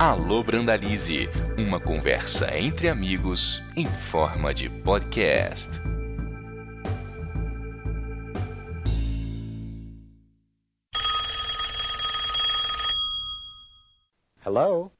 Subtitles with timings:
[0.00, 1.28] Alô Brandalize,
[1.58, 5.80] uma conversa entre amigos em forma de podcast.
[14.46, 14.92] Hello?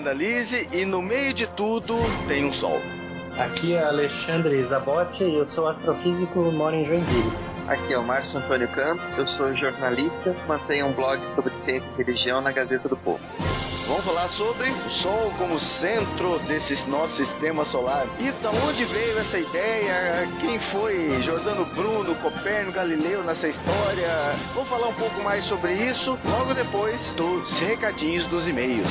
[0.00, 1.94] É Brandalize e no meio de tudo
[2.26, 2.80] tem um sol.
[3.38, 7.30] Aqui é Alexandre Zabotti e eu sou astrofísico e moro em Joinville.
[7.68, 12.02] Aqui é o Márcio Antônio Campos, eu sou jornalista, mantenho um blog sobre ciência e
[12.02, 13.20] religião na Gazeta do Povo.
[13.86, 18.06] Vamos falar sobre o Sol como centro desse nosso sistema solar.
[18.20, 20.26] E da onde veio essa ideia?
[20.40, 24.08] Quem foi Jordano Bruno, Copérnico, Galileu nessa história?
[24.54, 28.88] Vamos falar um pouco mais sobre isso logo depois dos recadinhos dos e-mails.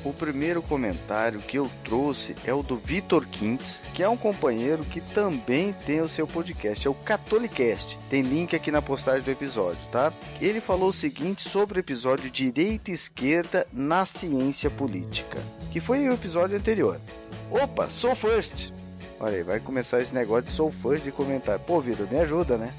[0.04, 4.84] O primeiro comentário que eu trouxe é o do Vitor Quintes, que é um companheiro
[4.84, 7.98] que também tem o seu podcast, é o Catolicast.
[8.10, 10.12] Tem link aqui na postagem do episódio, tá?
[10.42, 15.40] Ele falou o seguinte sobre o episódio Direita e Esquerda na Ciência Política,
[15.72, 17.00] que foi o episódio anterior.
[17.50, 18.74] Opa, sou first!
[19.22, 21.58] Olha aí, vai começar esse negócio de sou first de comentar.
[21.60, 22.74] Pô, Vitor, me ajuda, né?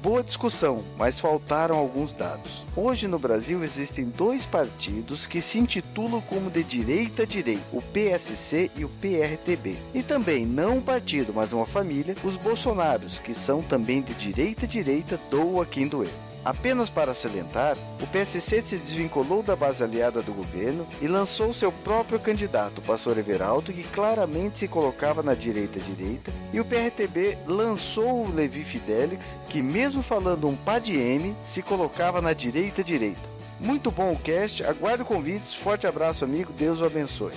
[0.00, 2.64] Boa discussão, mas faltaram alguns dados.
[2.76, 7.82] Hoje no Brasil existem dois partidos que se intitulam como de direita a direita, o
[7.82, 9.76] PSC e o PRTB.
[9.92, 14.66] E também, não um partido, mas uma família, os Bolsonaros, que são também de direita
[14.66, 16.27] a direita, doa quem doer.
[16.44, 21.70] Apenas para salientar, o PSC se desvinculou da base aliada do governo e lançou seu
[21.70, 28.24] próprio candidato, o pastor Everaldo, que claramente se colocava na direita-direita, e o PRTB lançou
[28.24, 33.38] o Levi Fidelix, que mesmo falando um pá de M, se colocava na direita-direita.
[33.60, 37.32] Muito bom o cast, aguardo convites, forte abraço amigo, Deus o abençoe.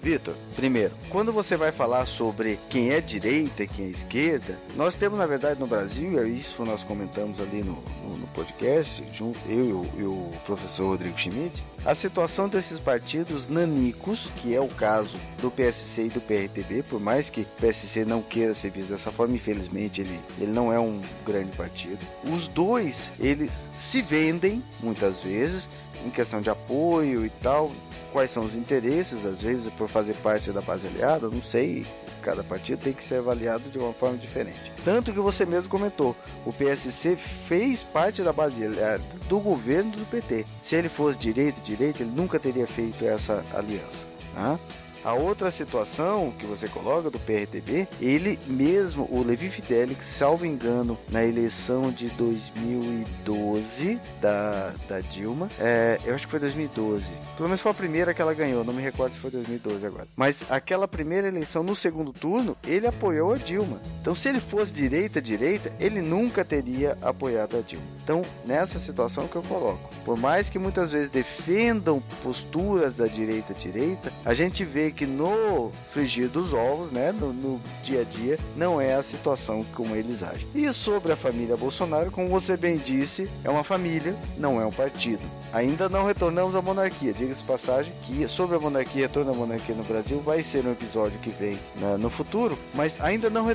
[0.00, 4.94] Vitor, primeiro, quando você vai falar sobre quem é direita e quem é esquerda, nós
[4.94, 9.38] temos na verdade no Brasil, e isso nós comentamos ali no, no, no podcast, junto
[9.48, 15.16] eu e o, professor Rodrigo Schmidt, a situação desses partidos nanicos, que é o caso
[15.42, 19.10] do PSC e do PRTB, por mais que o PSC não queira ser visto dessa
[19.10, 21.98] forma, infelizmente ele, ele não é um grande partido.
[22.24, 25.68] Os dois, eles se vendem muitas vezes
[26.06, 27.72] em questão de apoio e tal,
[28.12, 31.86] quais são os interesses, às vezes por fazer parte da base aliada, não sei,
[32.22, 34.72] cada partido tem que ser avaliado de uma forma diferente.
[34.84, 36.14] Tanto que você mesmo comentou,
[36.44, 37.16] o PSC
[37.46, 40.44] fez parte da base aliada do governo do PT.
[40.62, 44.06] Se ele fosse direita, direita, ele nunca teria feito essa aliança.
[44.34, 44.58] Tá?
[45.04, 50.98] A outra situação que você coloca do PRTB, ele mesmo, o Levi Fidelix, salvo engano,
[51.08, 57.06] na eleição de 2012 da, da Dilma, é, eu acho que foi 2012.
[57.36, 60.08] Pelo menos foi a primeira que ela ganhou, não me recordo se foi 2012 agora.
[60.16, 63.80] Mas aquela primeira eleição no segundo turno, ele apoiou a Dilma.
[64.00, 67.86] Então, se ele fosse direita, direita, ele nunca teria apoiado a Dilma.
[68.02, 73.54] Então, nessa situação que eu coloco, por mais que muitas vezes defendam posturas da direita,
[73.54, 78.38] direita, a gente vê que no frigir dos ovos, né, no, no dia a dia,
[78.56, 80.46] não é a situação como eles agem.
[80.54, 84.72] E sobre a família Bolsonaro, como você bem disse, é uma família, não é um
[84.72, 85.22] partido.
[85.52, 87.12] Ainda não retornamos à monarquia.
[87.12, 91.18] Diga-se passagem que sobre a monarquia, retorno à monarquia no Brasil, vai ser um episódio
[91.20, 93.46] que vem né, no futuro, mas ainda não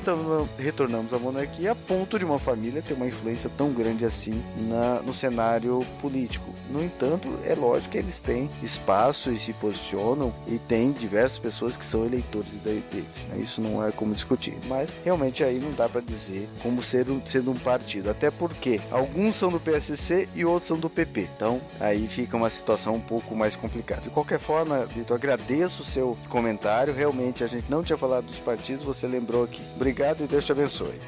[0.58, 5.00] retornamos, à monarquia a ponto de uma família ter uma influência tão grande assim na,
[5.02, 6.52] no cenário político.
[6.70, 11.76] No entanto, é lógico que eles têm espaço e se posicionam e tem diversas pessoas
[11.76, 13.26] que são eleitores de- deles.
[13.28, 13.38] né?
[13.38, 17.20] Isso não é como discutir, mas realmente aí não dá para dizer como ser um,
[17.26, 21.28] sendo um partido, até porque alguns são do PSC e outros são do PP.
[21.36, 24.00] Então aí fica uma situação um pouco mais complicada.
[24.00, 26.94] De qualquer forma, Vitor, agradeço o seu comentário.
[26.94, 29.62] Realmente a gente não tinha falado dos partidos, você lembrou aqui.
[29.76, 31.00] Obrigado e Deus te abençoe.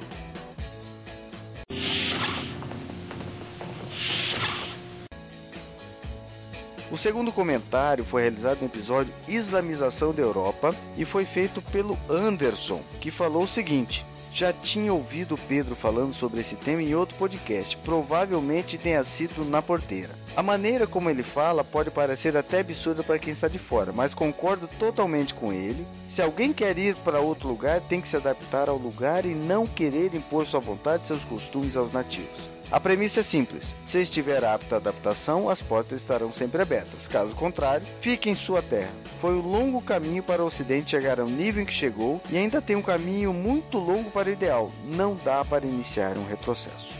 [6.90, 12.80] O segundo comentário foi realizado no episódio Islamização da Europa e foi feito pelo Anderson,
[13.00, 14.04] que falou o seguinte:
[14.36, 19.62] Já tinha ouvido Pedro falando sobre esse tema em outro podcast, provavelmente tenha sido na
[19.62, 20.10] porteira.
[20.36, 24.12] A maneira como ele fala pode parecer até absurda para quem está de fora, mas
[24.12, 25.86] concordo totalmente com ele.
[26.06, 29.66] Se alguém quer ir para outro lugar, tem que se adaptar ao lugar e não
[29.66, 32.55] querer impor sua vontade e seus costumes aos nativos.
[32.70, 37.06] A premissa é simples: se estiver apto à adaptação, as portas estarão sempre abertas.
[37.06, 38.90] Caso contrário, fique em sua terra.
[39.20, 42.60] Foi um longo caminho para o Ocidente chegar ao nível em que chegou e ainda
[42.60, 44.70] tem um caminho muito longo para o ideal.
[44.84, 46.95] Não dá para iniciar um retrocesso.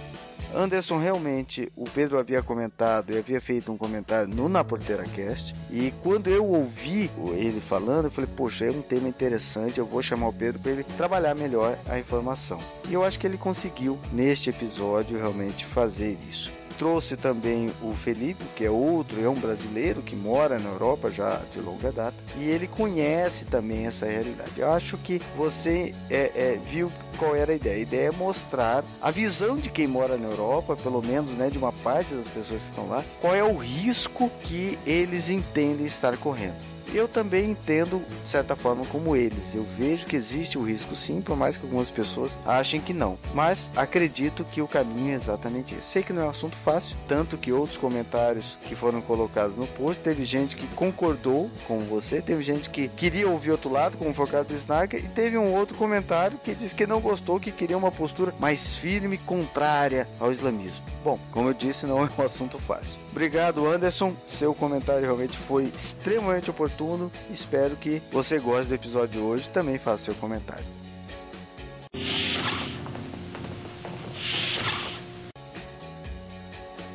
[0.56, 5.54] Anderson, realmente, o Pedro havia comentado e havia feito um comentário no Na Porteira Cast.
[5.70, 9.78] E quando eu ouvi ele falando, eu falei, poxa, é um tema interessante.
[9.78, 12.58] Eu vou chamar o Pedro para ele trabalhar melhor a informação.
[12.88, 16.50] E eu acho que ele conseguiu, neste episódio, realmente fazer isso.
[16.78, 21.40] Trouxe também o Felipe, que é outro, é um brasileiro que mora na Europa já
[21.52, 24.52] de longa data, e ele conhece também essa realidade.
[24.58, 27.76] Eu acho que você é, é, viu qual era a ideia.
[27.76, 31.56] A ideia é mostrar a visão de quem mora na Europa, pelo menos né, de
[31.56, 36.16] uma parte das pessoas que estão lá, qual é o risco que eles entendem estar
[36.18, 36.75] correndo.
[36.96, 39.54] Eu também entendo, de certa forma, como eles.
[39.54, 43.18] Eu vejo que existe o risco sim, por mais que algumas pessoas achem que não.
[43.34, 45.90] Mas acredito que o caminho é exatamente esse.
[45.90, 49.66] Sei que não é um assunto fácil, tanto que outros comentários que foram colocados no
[49.66, 54.14] post, teve gente que concordou com você, teve gente que queria ouvir outro lado, como
[54.14, 57.38] foi o caso do Snaga, e teve um outro comentário que disse que não gostou,
[57.38, 60.95] que queria uma postura mais firme, contrária ao islamismo.
[61.04, 62.98] Bom, como eu disse, não é um assunto fácil.
[63.12, 64.14] Obrigado, Anderson.
[64.26, 67.10] Seu comentário realmente foi extremamente oportuno.
[67.30, 69.48] Espero que você goste do episódio de hoje.
[69.48, 70.64] Também faça seu comentário.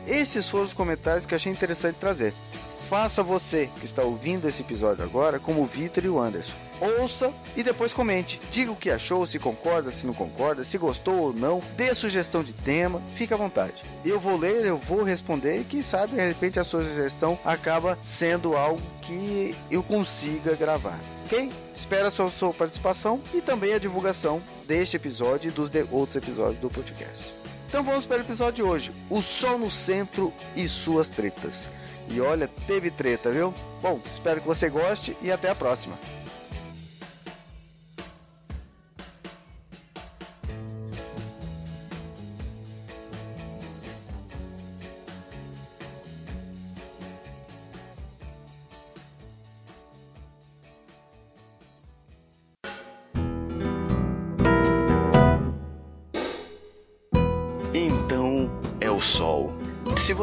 [0.05, 2.33] Esses foram os comentários que achei interessante trazer.
[2.89, 6.70] Faça você que está ouvindo esse episódio agora, como o Vitor e o Anderson.
[6.81, 8.41] Ouça e depois comente.
[8.51, 11.61] Diga o que achou, se concorda, se não concorda, se gostou ou não.
[11.77, 13.83] Dê sugestão de tema, fique à vontade.
[14.03, 17.97] Eu vou ler, eu vou responder e quem sabe de repente a sua sugestão acaba
[18.03, 20.99] sendo algo que eu consiga gravar.
[21.25, 21.51] Ok?
[21.75, 26.57] Espero a sua, sua participação e também a divulgação deste episódio e dos outros episódios
[26.59, 27.31] do podcast.
[27.67, 31.69] Então vamos para o episódio de hoje: O Sol no Centro e suas tretas.
[32.09, 33.53] E olha, teve treta, viu?
[33.81, 35.97] Bom, espero que você goste e até a próxima.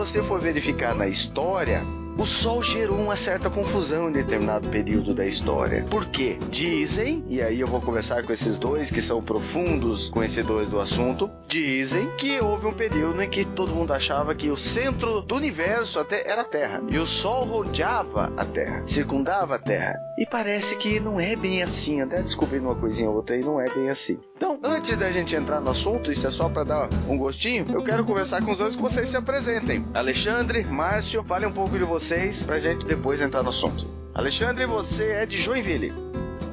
[0.09, 1.83] Você for verificar na história,
[2.17, 5.85] o Sol gerou uma certa confusão em determinado período da história.
[5.91, 6.39] Por quê?
[6.49, 11.31] Dizem, e aí eu vou conversar com esses dois que são profundos conhecedores do assunto,
[11.47, 16.01] dizem que houve um período em que todo mundo achava que o centro do universo
[16.01, 16.83] até era a Terra.
[16.89, 20.08] E o Sol rodeava a Terra, circundava a Terra.
[20.19, 22.01] E parece que não é bem assim.
[22.01, 24.19] Até descobrindo uma coisinha ou outra aí, não é bem assim.
[24.35, 27.83] Então, antes da gente entrar no assunto, isso é só para dar um gostinho, eu
[27.85, 29.87] quero conversar com os dois que vocês se apresentem.
[29.95, 33.87] Alexandre, Márcio, fale um pouco de vocês pra gente depois entrar no assunto.
[34.13, 35.93] Alexandre, você é de Joinville.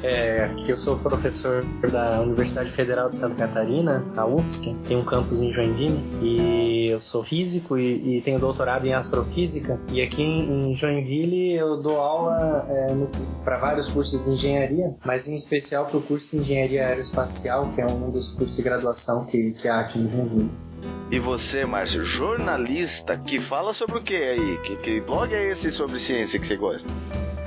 [0.05, 5.41] É, eu sou professor da Universidade Federal de Santa Catarina, a UFSC, tem um campus
[5.41, 9.79] em Joinville, e eu sou físico e, e tenho doutorado em astrofísica.
[9.91, 12.88] E aqui em, em Joinville eu dou aula é,
[13.43, 17.81] para vários cursos de engenharia, mas em especial para o curso de engenharia aeroespacial, que
[17.81, 20.51] é um dos cursos de graduação que, que há aqui em Joinville.
[21.12, 24.58] E você, Márcio, jornalista, que fala sobre o que aí?
[24.60, 26.92] Que, que blog é esse sobre ciência que você gosta?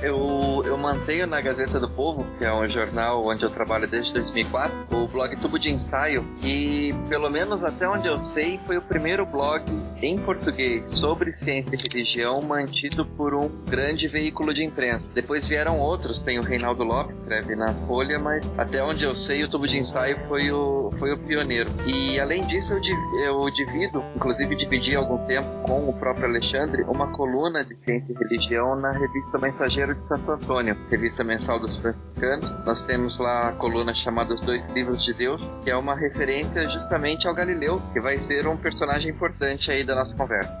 [0.01, 4.13] Eu, eu mantenho na Gazeta do Povo, que é um jornal onde eu trabalho desde
[4.13, 8.81] 2004, o blog Tubo de Ensaio, que, pelo menos até onde eu sei, foi o
[8.81, 9.65] primeiro blog
[10.01, 15.11] em português sobre ciência e religião mantido por um grande veículo de imprensa.
[15.13, 19.43] Depois vieram outros, tem o Reinaldo Lopes, escreve na Folha, mas até onde eu sei,
[19.43, 21.69] o Tubo de Ensaio foi o, foi o pioneiro.
[21.85, 22.81] E além disso, eu,
[23.29, 28.11] eu divido, inclusive dividi há algum tempo com o próprio Alexandre, uma coluna de ciência
[28.11, 32.49] e religião na revista Mensageiro de Santo Antônio, revista mensal dos franciscanos.
[32.65, 36.67] Nós temos lá a coluna chamada Os Dois Livros de Deus, que é uma referência
[36.67, 40.59] justamente ao Galileu, que vai ser um personagem importante aí da nossa conversa.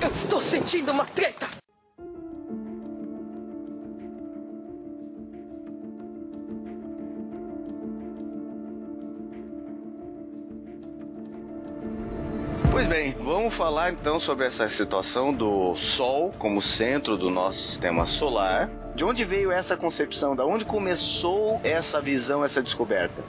[0.00, 1.63] Eu estou sentindo uma treta!
[13.44, 18.70] Vamos falar então sobre essa situação do Sol como centro do nosso sistema solar.
[18.94, 20.34] De onde veio essa concepção?
[20.34, 23.22] Da onde começou essa visão, essa descoberta?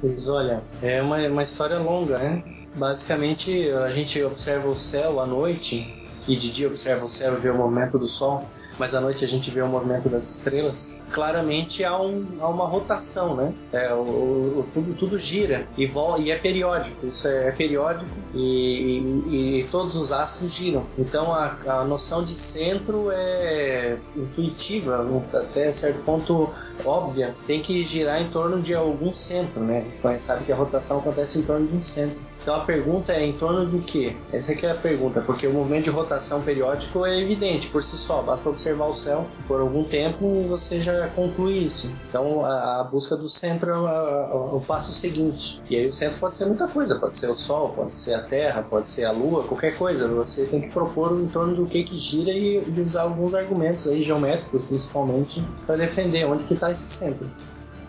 [0.00, 2.42] Pois olha, é uma, uma história longa, né?
[2.74, 7.36] Basicamente, a gente observa o céu à noite e de dia observa o céu e
[7.36, 8.46] vê o movimento do Sol,
[8.78, 11.00] mas à noite a gente vê o movimento das estrelas.
[11.10, 13.52] Claramente há, um, há uma rotação, né?
[13.72, 17.04] É, o, o- tudo, tudo gira e, vol e é periódico.
[17.06, 20.86] Isso é, é periódico e, e- e todos os astros giram.
[20.98, 26.48] Então a, a noção de centro é intuitiva, até certo ponto
[26.84, 27.34] óbvia.
[27.46, 29.86] Tem que girar em torno de algum centro, né?
[30.04, 32.16] A gente sabe que a rotação acontece em torno de um centro.
[32.40, 34.16] Então a pergunta é em torno do que?
[34.32, 36.11] Essa aqui é a pergunta, porque o movimento de rotação
[36.44, 40.80] periódico é evidente por si só, basta observar o céu por algum tempo e você
[40.80, 41.92] já conclui isso.
[42.08, 45.62] Então a, a busca do centro é a- o passo seguinte.
[45.68, 48.22] E aí o centro pode ser muita coisa, pode ser o Sol, pode ser a
[48.22, 50.08] Terra, pode ser a Lua, qualquer coisa.
[50.08, 53.86] Você tem que propor em torno do que que gira e, e usar alguns argumentos
[53.88, 57.30] aí geométricos principalmente para defender onde que está esse centro.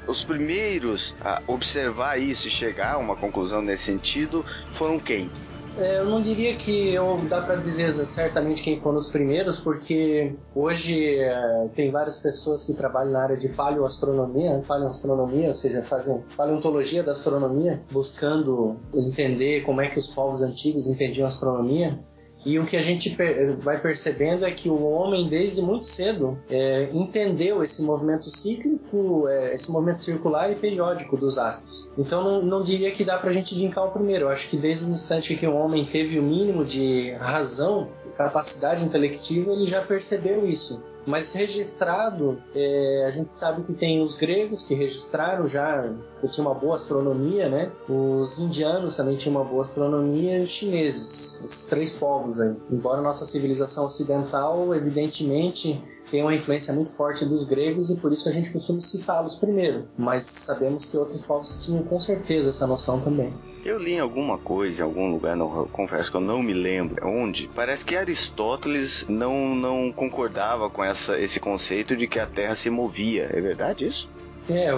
[0.05, 5.31] Os primeiros a observar isso e chegar a uma conclusão nesse sentido foram quem?
[5.77, 10.35] É, Eu não diria que eu, dá para dizer certamente quem foram os primeiros, porque
[10.53, 14.63] hoje é, tem várias pessoas que trabalham na área de paleoastronomia, né?
[14.67, 20.87] paleoastronomia, ou seja, fazem paleontologia da astronomia, buscando entender como é que os povos antigos
[20.87, 21.99] entendiam a astronomia.
[22.45, 23.15] E o que a gente
[23.59, 29.55] vai percebendo é que o homem, desde muito cedo, é, entendeu esse movimento cíclico, é,
[29.55, 31.89] esse movimento circular e periódico dos astros.
[31.97, 34.25] Então, não, não diria que dá pra gente dincar o primeiro.
[34.25, 38.85] Eu acho que desde o instante que o homem teve o mínimo de razão, capacidade
[38.85, 40.83] intelectiva, ele já percebeu isso.
[41.05, 46.47] Mas registrado, é, a gente sabe que tem os gregos que registraram já, que tinha
[46.47, 47.71] uma boa astronomia, né?
[47.89, 52.55] Os indianos também tinham uma boa astronomia e os chineses, esses três povos aí.
[52.71, 58.29] Embora nossa civilização ocidental, evidentemente, tenha uma influência muito forte dos gregos e por isso
[58.29, 59.87] a gente costuma citá-los primeiro.
[59.97, 63.33] Mas sabemos que outros povos tinham com certeza essa noção também.
[63.65, 67.07] Eu li em alguma coisa, em algum lugar, não, confesso que eu não me lembro
[67.07, 67.47] onde.
[67.47, 72.69] Parece que Aristóteles não, não concordava com essa, esse conceito de que a Terra se
[72.69, 73.29] movia.
[73.31, 74.09] É verdade isso?
[74.49, 74.77] É, o,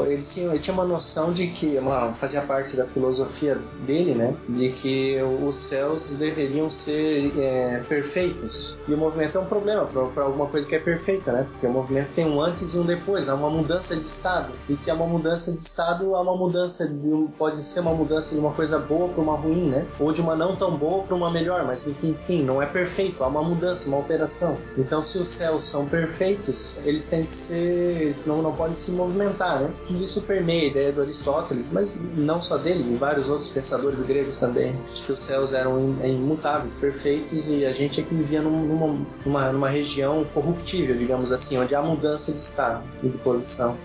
[0.00, 4.14] o- ele, tinha, ele tinha uma noção de que, uma, fazia parte da filosofia dele,
[4.14, 4.36] né?
[4.48, 8.76] De que os céus deveriam ser é, perfeitos.
[8.88, 11.46] E o movimento é um problema para alguma coisa que é perfeita, né?
[11.50, 14.52] Porque o movimento tem um antes e um depois, há uma mudança de estado.
[14.68, 18.34] E se há uma mudança de estado, há uma mudança de pode ser uma mudança
[18.34, 19.86] de uma coisa boa para uma ruim, né?
[19.98, 23.22] Ou de uma não tão boa para uma melhor, mas que enfim, não é perfeito,
[23.22, 24.56] há uma mudança, uma alteração.
[24.76, 29.60] Então, se os céus são perfeitos, eles têm que ser, não, não podem se movimentar,
[29.60, 29.72] né?
[29.86, 34.02] Tudo isso permeia a ideia do Aristóteles, mas não só dele, e vários outros pensadores
[34.02, 38.14] gregos também, de que os céus eram im- imutáveis, perfeitos, e a gente é que
[38.14, 43.08] vivia num- numa, numa, numa região corruptível, digamos assim, onde há mudança de estado e
[43.08, 43.76] de posição.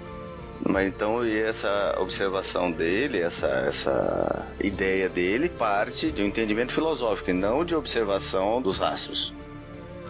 [0.68, 7.30] Mas então e essa observação dele, essa, essa ideia dele, parte de um entendimento filosófico
[7.30, 9.34] e não de observação dos astros.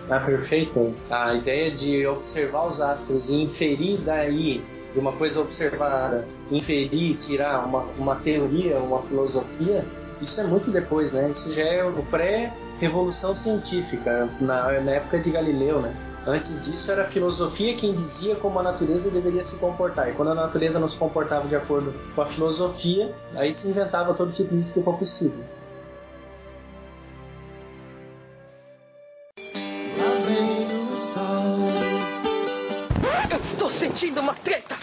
[0.09, 0.93] Ah, perfeito.
[1.09, 7.65] A ideia de observar os astros e inferir daí, de uma coisa observada, inferir, tirar
[7.65, 9.85] uma, uma teoria, uma filosofia,
[10.21, 11.29] isso é muito depois, né?
[11.31, 15.93] Isso já é o pré-revolução científica, na, na época de Galileu, né?
[16.27, 20.09] Antes disso era a filosofia quem dizia como a natureza deveria se comportar.
[20.09, 24.13] E quando a natureza não se comportava de acordo com a filosofia, aí se inventava
[24.15, 25.43] todo tipo de desculpa possível.
[34.43, 34.75] Treta!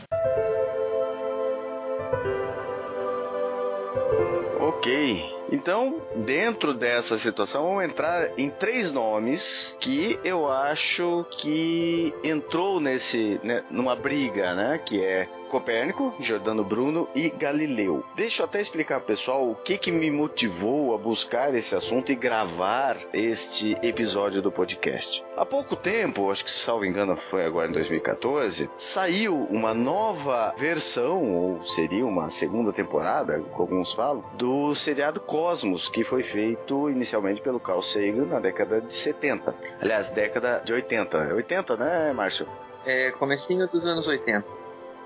[4.58, 5.42] Ok.
[5.50, 13.38] Então, dentro dessa situação, vamos entrar em três nomes que eu acho que entrou nesse
[13.44, 14.78] né, numa briga, né?
[14.78, 18.02] Que é Copérnico, Giordano Bruno e Galileu.
[18.16, 22.14] Deixa eu até explicar pessoal o que que me motivou a buscar esse assunto e
[22.14, 25.22] gravar este episódio do podcast.
[25.36, 31.34] Há pouco tempo, acho que salvo engano foi agora em 2014, saiu uma nova versão,
[31.34, 37.42] ou seria uma segunda temporada, como alguns falam, do seriado Cosmos, que foi feito inicialmente
[37.42, 39.54] pelo Carl Sagan na década de 70.
[39.82, 41.18] Aliás, década de 80.
[41.18, 42.48] É 80, né, Márcio?
[42.86, 44.61] É, comecinho dos anos 80.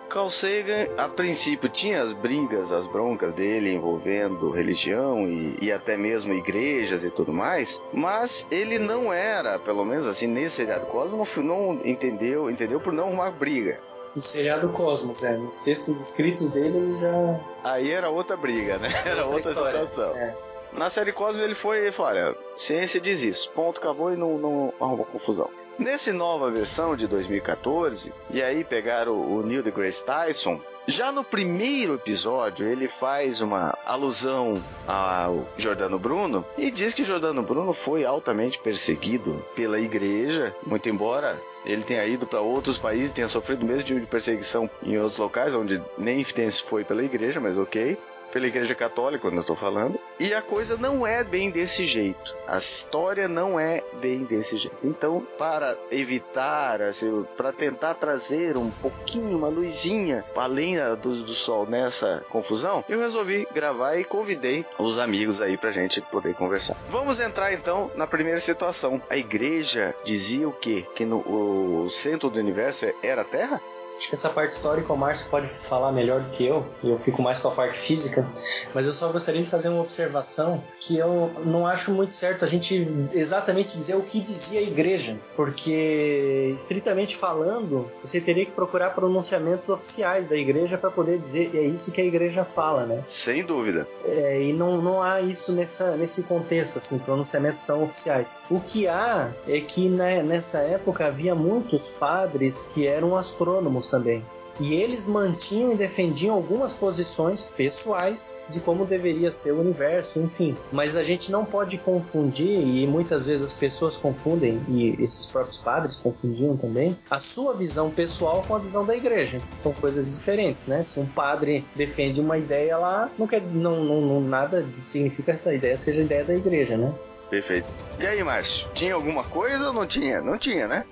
[0.08, 5.96] Carl Sagan, a princípio, tinha as brigas, as broncas dele envolvendo religião e, e até
[5.96, 11.28] mesmo igrejas e tudo mais, mas ele não era, pelo menos assim, nesse seriado Cosmos,
[11.36, 13.78] não entendeu, entendeu por não arrumar briga.
[14.14, 15.36] O seriado Cosmos, é.
[15.36, 17.40] Nos textos escritos dele, ele já.
[17.62, 18.90] Aí era outra briga, né?
[19.04, 19.86] Era outra, história.
[19.86, 20.16] situação.
[20.16, 20.34] É.
[20.72, 24.38] Na série Cosmos ele foi e falou: olha, ciência diz isso, ponto, acabou e não,
[24.38, 25.50] não arrumou confusão.
[25.78, 31.94] Nessa nova versão de 2014, e aí pegaram o, Neil deGrasse Tyson, já no primeiro
[31.94, 34.54] episódio ele faz uma alusão
[34.86, 41.38] ao Jordano Bruno e diz que Jordano Bruno foi altamente perseguido pela igreja, muito embora
[41.66, 45.18] ele tenha ido para outros países tenha sofrido o mesmo tipo de perseguição em outros
[45.18, 47.98] locais, onde nem Fidesz foi pela igreja, mas ok
[48.32, 49.98] pela Igreja Católica, quando eu estou falando.
[50.20, 52.34] E a coisa não é bem desse jeito.
[52.46, 54.76] A história não é bem desse jeito.
[54.82, 61.32] Então, para evitar, assim, para tentar trazer um pouquinho, uma luzinha além da- do, do
[61.34, 66.76] sol nessa confusão, eu resolvi gravar e convidei os amigos aí pra gente poder conversar.
[66.88, 69.00] Vamos entrar então na primeira situação.
[69.10, 70.84] A igreja dizia o quê?
[70.94, 73.60] Que no, o centro do universo era a Terra?
[73.96, 76.96] Acho que essa parte histórica o Márcio pode falar melhor do que eu, e eu
[76.96, 78.26] fico mais com a parte física,
[78.74, 82.48] mas eu só gostaria de fazer uma observação que eu não acho muito certo a
[82.48, 82.74] gente
[83.12, 89.68] exatamente dizer o que dizia a igreja, porque, estritamente falando, você teria que procurar pronunciamentos
[89.68, 93.02] oficiais da igreja para poder dizer é isso que a igreja fala, né?
[93.06, 93.88] Sem dúvida.
[94.04, 98.42] É, e não, não há isso nessa, nesse contexto, assim, pronunciamentos tão oficiais.
[98.50, 104.24] O que há é que né, nessa época havia muitos padres que eram astrônomos também.
[104.58, 110.56] E eles mantinham e defendiam algumas posições pessoais de como deveria ser o universo, enfim.
[110.72, 115.58] Mas a gente não pode confundir, e muitas vezes as pessoas confundem, e esses próprios
[115.58, 119.42] padres confundiam também, a sua visão pessoal com a visão da igreja.
[119.56, 120.82] São coisas diferentes, né?
[120.82, 125.30] Se um padre defende uma ideia lá, não quer, não, não, não nada significa que
[125.32, 126.94] essa ideia seja a ideia da igreja, né?
[127.28, 127.66] Perfeito.
[127.98, 128.68] E aí, Márcio?
[128.72, 130.20] Tinha alguma coisa ou não tinha?
[130.20, 130.84] Não tinha, né?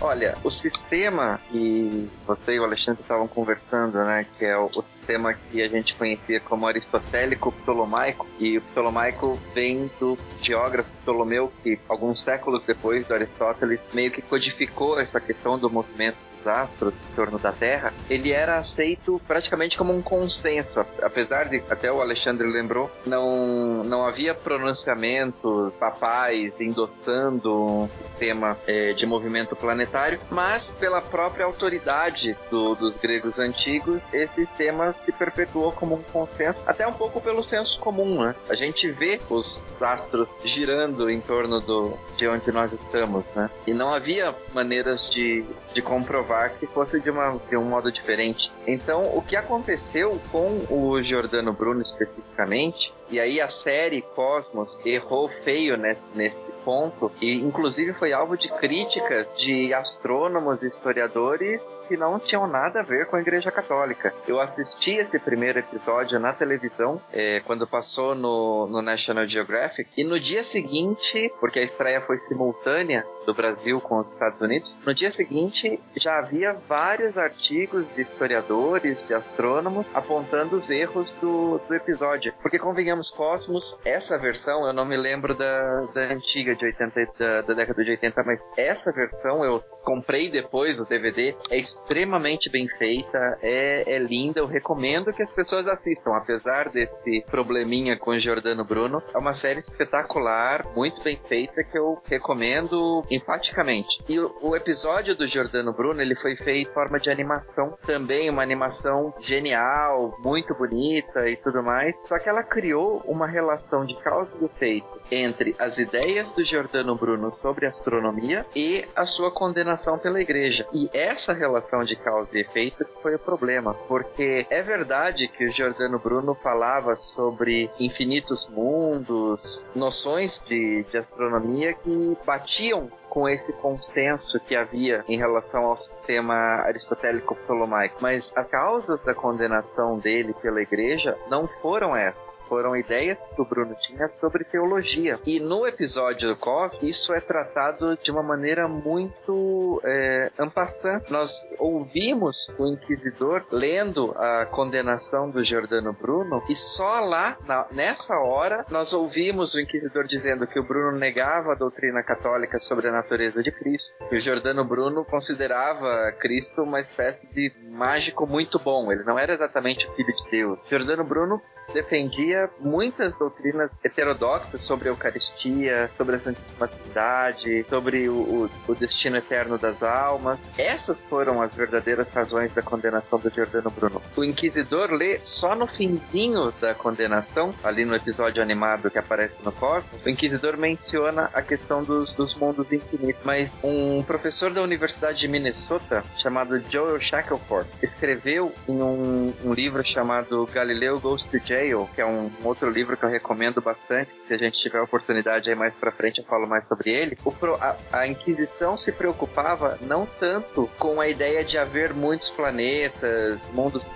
[0.00, 4.82] Olha, o sistema que você e o Alexandre estavam conversando, né, que é o, o
[4.82, 11.50] sistema que a gente conhecia como aristotélico ptolomaico, e o ptolomaico vem do geógrafo Ptolomeu,
[11.62, 16.94] que alguns séculos depois do Aristóteles meio que codificou essa questão do movimento dos astros
[17.12, 22.00] em torno da Terra, ele era aceito praticamente como um consenso, apesar de, até o
[22.00, 27.52] Alexandre lembrou, não, não havia pronunciamentos papais endossando
[27.84, 34.46] um sistema eh, de movimento planetário, mas pela própria autoridade do- dos gregos antigos, esse
[34.46, 38.34] sistema se perpetuou como um consenso, até um pouco pelo senso comum, né?
[38.48, 43.50] A gente vê os astros girando em torno do, de onde nós estamos, né?
[43.66, 45.44] E não havia maneiras de,
[45.76, 48.50] de comprovar que fosse de, uma, de um modo diferente.
[48.66, 55.28] Então, o que aconteceu com o Giordano Bruno especificamente, e aí a série Cosmos errou
[55.28, 61.96] feio né, nesse ponto, e inclusive foi alvo de críticas de astrônomos e historiadores que
[61.96, 64.12] não tinham nada a ver com a Igreja Católica.
[64.26, 70.04] Eu assisti esse primeiro episódio na televisão, é, quando passou no, no National Geographic, e
[70.04, 74.94] no dia seguinte, porque a estreia foi simultânea do Brasil com os Estados Unidos, no
[74.94, 81.74] dia seguinte já havia vários artigos de historiadores, de astrônomos, apontando os erros do, do
[81.74, 82.32] episódio.
[82.42, 87.42] Porque convenhamos, Cosmos, essa versão, eu não me lembro da, da antiga de 80, da,
[87.42, 92.68] da década de 80, mas essa versão eu comprei depois o DVD, é extremamente bem
[92.68, 98.18] feita, é, é linda, eu recomendo que as pessoas assistam, apesar desse probleminha com o
[98.18, 99.02] Giordano Bruno.
[99.14, 104.02] É uma série espetacular, muito bem feita, que eu recomendo empaticamente.
[104.08, 108.30] E o, o episódio do Giordano Bruno, ele foi feito em forma de animação, também
[108.30, 113.94] uma animação genial, muito bonita e tudo mais, só que ela criou uma relação de
[114.02, 119.98] causa e efeito entre as ideias do Giordano Bruno sobre astronomia e a sua condenação
[119.98, 120.66] pela igreja.
[120.72, 125.50] E essa relação de causa e efeito foi o problema, porque é verdade que o
[125.50, 134.38] Giordano Bruno falava sobre infinitos mundos, noções de, de astronomia que batiam com esse consenso
[134.40, 136.34] que havia em relação ao sistema
[136.66, 137.96] aristotélico ptolomaico.
[138.00, 143.44] Mas as causas da condenação dele pela igreja não foram essas foram ideias que o
[143.44, 145.18] Bruno tinha sobre teologia.
[145.26, 151.00] E no episódio do Cos, isso é tratado de uma maneira muito é, ampassã.
[151.10, 158.14] Nós ouvimos o inquisidor lendo a condenação do Giordano Bruno e só lá, na- nessa
[158.18, 162.92] hora, nós ouvimos o inquisidor dizendo que o Bruno negava a doutrina católica sobre a
[162.92, 163.96] natureza de Cristo.
[164.10, 168.90] E o Giordano Bruno considerava Cristo uma espécie de mágico muito bom.
[168.90, 170.58] Ele não era exatamente o filho de Deus.
[170.68, 171.40] Giordano Bruno
[171.72, 178.74] defendia muitas doutrinas heterodoxas sobre a Eucaristia, sobre a Santíssima Trindade, sobre o, o- o
[178.74, 180.38] destino eterno das almas.
[180.56, 184.02] Essas foram as verdadeiras razões da condenação do Giordano Bruno.
[184.16, 189.52] O inquisidor lê só no finzinho da condenação, ali no episódio animado que aparece no
[189.52, 193.22] Cosmos, o inquisidor menciona a questão dos, dos mundos infinitos.
[193.24, 199.84] Mas um professor da Universidade de Minnesota, chamado Joel Shackelford, escreveu em um, um livro
[199.84, 201.55] chamado Galileu Goes to Jail,
[201.94, 204.10] que é um, outro livro que eu recomendo bastante.
[204.24, 207.16] Se a gente tiver oportunidade aí mais pra frente, eu falo mais sobre ele.
[207.24, 213.50] O a, a Inquisição se preocupava não tanto com a ideia de haver muitos planetas,
[213.52, 213.86] mundos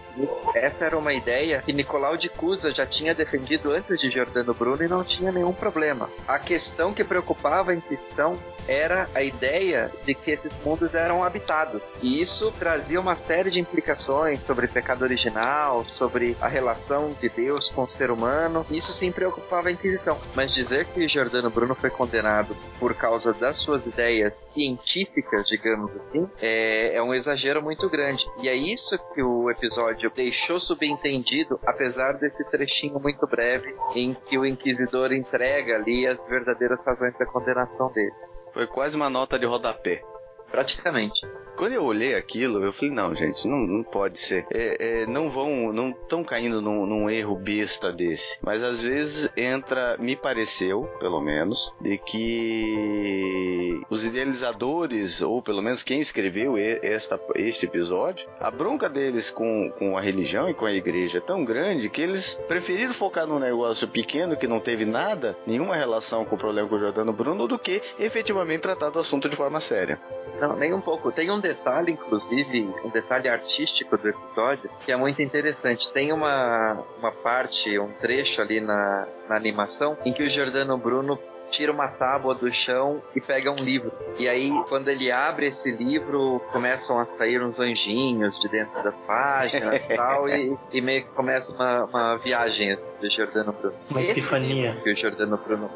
[0.55, 4.85] essa era uma ideia que Nicolau de Cusa já tinha defendido antes de Giordano Bruno
[4.85, 6.09] e não tinha nenhum problema.
[6.27, 8.39] A questão que preocupava a Inquisição
[8.71, 11.93] era a ideia de que esses mundos eram habitados.
[12.01, 17.69] E isso trazia uma série de implicações sobre pecado original, sobre a relação de Deus
[17.71, 18.65] com o ser humano.
[18.71, 20.17] Isso sim preocupava a Inquisição.
[20.37, 26.29] Mas dizer que Giordano Bruno foi condenado por causa das suas ideias científicas, digamos assim,
[26.41, 28.25] é, é um exagero muito grande.
[28.41, 34.39] E é isso que o episódio deixou subentendido, apesar desse trechinho muito breve em que
[34.39, 38.15] o Inquisidor entrega ali as verdadeiras razões da condenação dele.
[38.55, 40.03] Foi quase uma nota de rodapé.
[40.51, 41.21] Praticamente.
[41.61, 44.47] Quando eu olhei aquilo, eu falei, não, gente, não, não pode ser.
[44.51, 48.39] É, é, não vão, não estão caindo num, num erro besta desse.
[48.41, 55.83] Mas às vezes entra, me pareceu, pelo menos, de que os idealizadores, ou pelo menos
[55.83, 60.73] quem escreveu esta, este episódio, a bronca deles com, com a religião e com a
[60.73, 65.37] igreja é tão grande que eles preferiram focar num negócio pequeno que não teve nada,
[65.47, 69.29] nenhuma relação com o problema com o Jordano Bruno, do que efetivamente tratar do assunto
[69.29, 70.01] de forma séria.
[70.41, 71.13] Não, nem um pouco.
[71.13, 75.93] Tem um detalhe, inclusive, um detalhe artístico do episódio, que é muito interessante.
[75.93, 81.19] Tem uma, uma parte, um trecho ali na, na animação, em que o Giordano Bruno
[81.51, 83.93] tira uma tábua do chão e pega um livro.
[84.19, 88.97] E aí, quando ele abre esse livro, começam a sair uns anjinhos de dentro das
[88.99, 93.77] páginas e tal, e, meio que começa uma, uma viagem assim, do Giordano Bruno.
[93.91, 94.77] Uma Esse epifania.
[94.83, 95.69] que o Giordano Bruno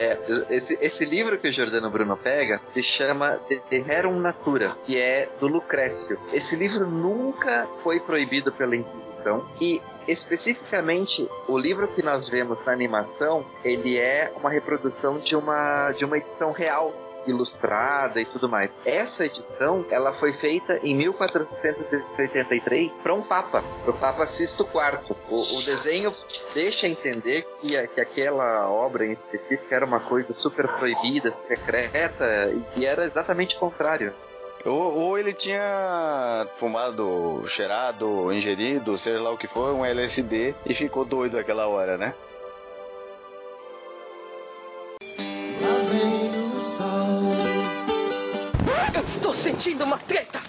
[0.00, 0.18] é,
[0.50, 5.28] esse, esse livro que o Giordano Bruno pega se chama De Rerum Natura, que é
[5.40, 6.18] do Lucrécio.
[6.32, 12.72] Esse livro nunca foi proibido pela Inquisição e especificamente o livro que nós vemos na
[12.72, 18.70] animação, ele é uma reprodução de uma de uma edição real ilustrada e tudo mais.
[18.84, 25.16] Essa edição, ela foi feita em 1483 para um papa, para o Papa Sisto IV.
[25.28, 26.12] O, o desenho
[26.54, 32.24] deixa entender que, que aquela obra em específico era uma coisa super proibida, secreta,
[32.76, 34.12] e, e era exatamente o contrário.
[34.64, 40.74] Ou, ou ele tinha fumado, cheirado, ingerido, seja lá o que for, um LSD e
[40.74, 42.14] ficou doido aquela hora, né?
[49.06, 50.40] Estou sentindo uma treta!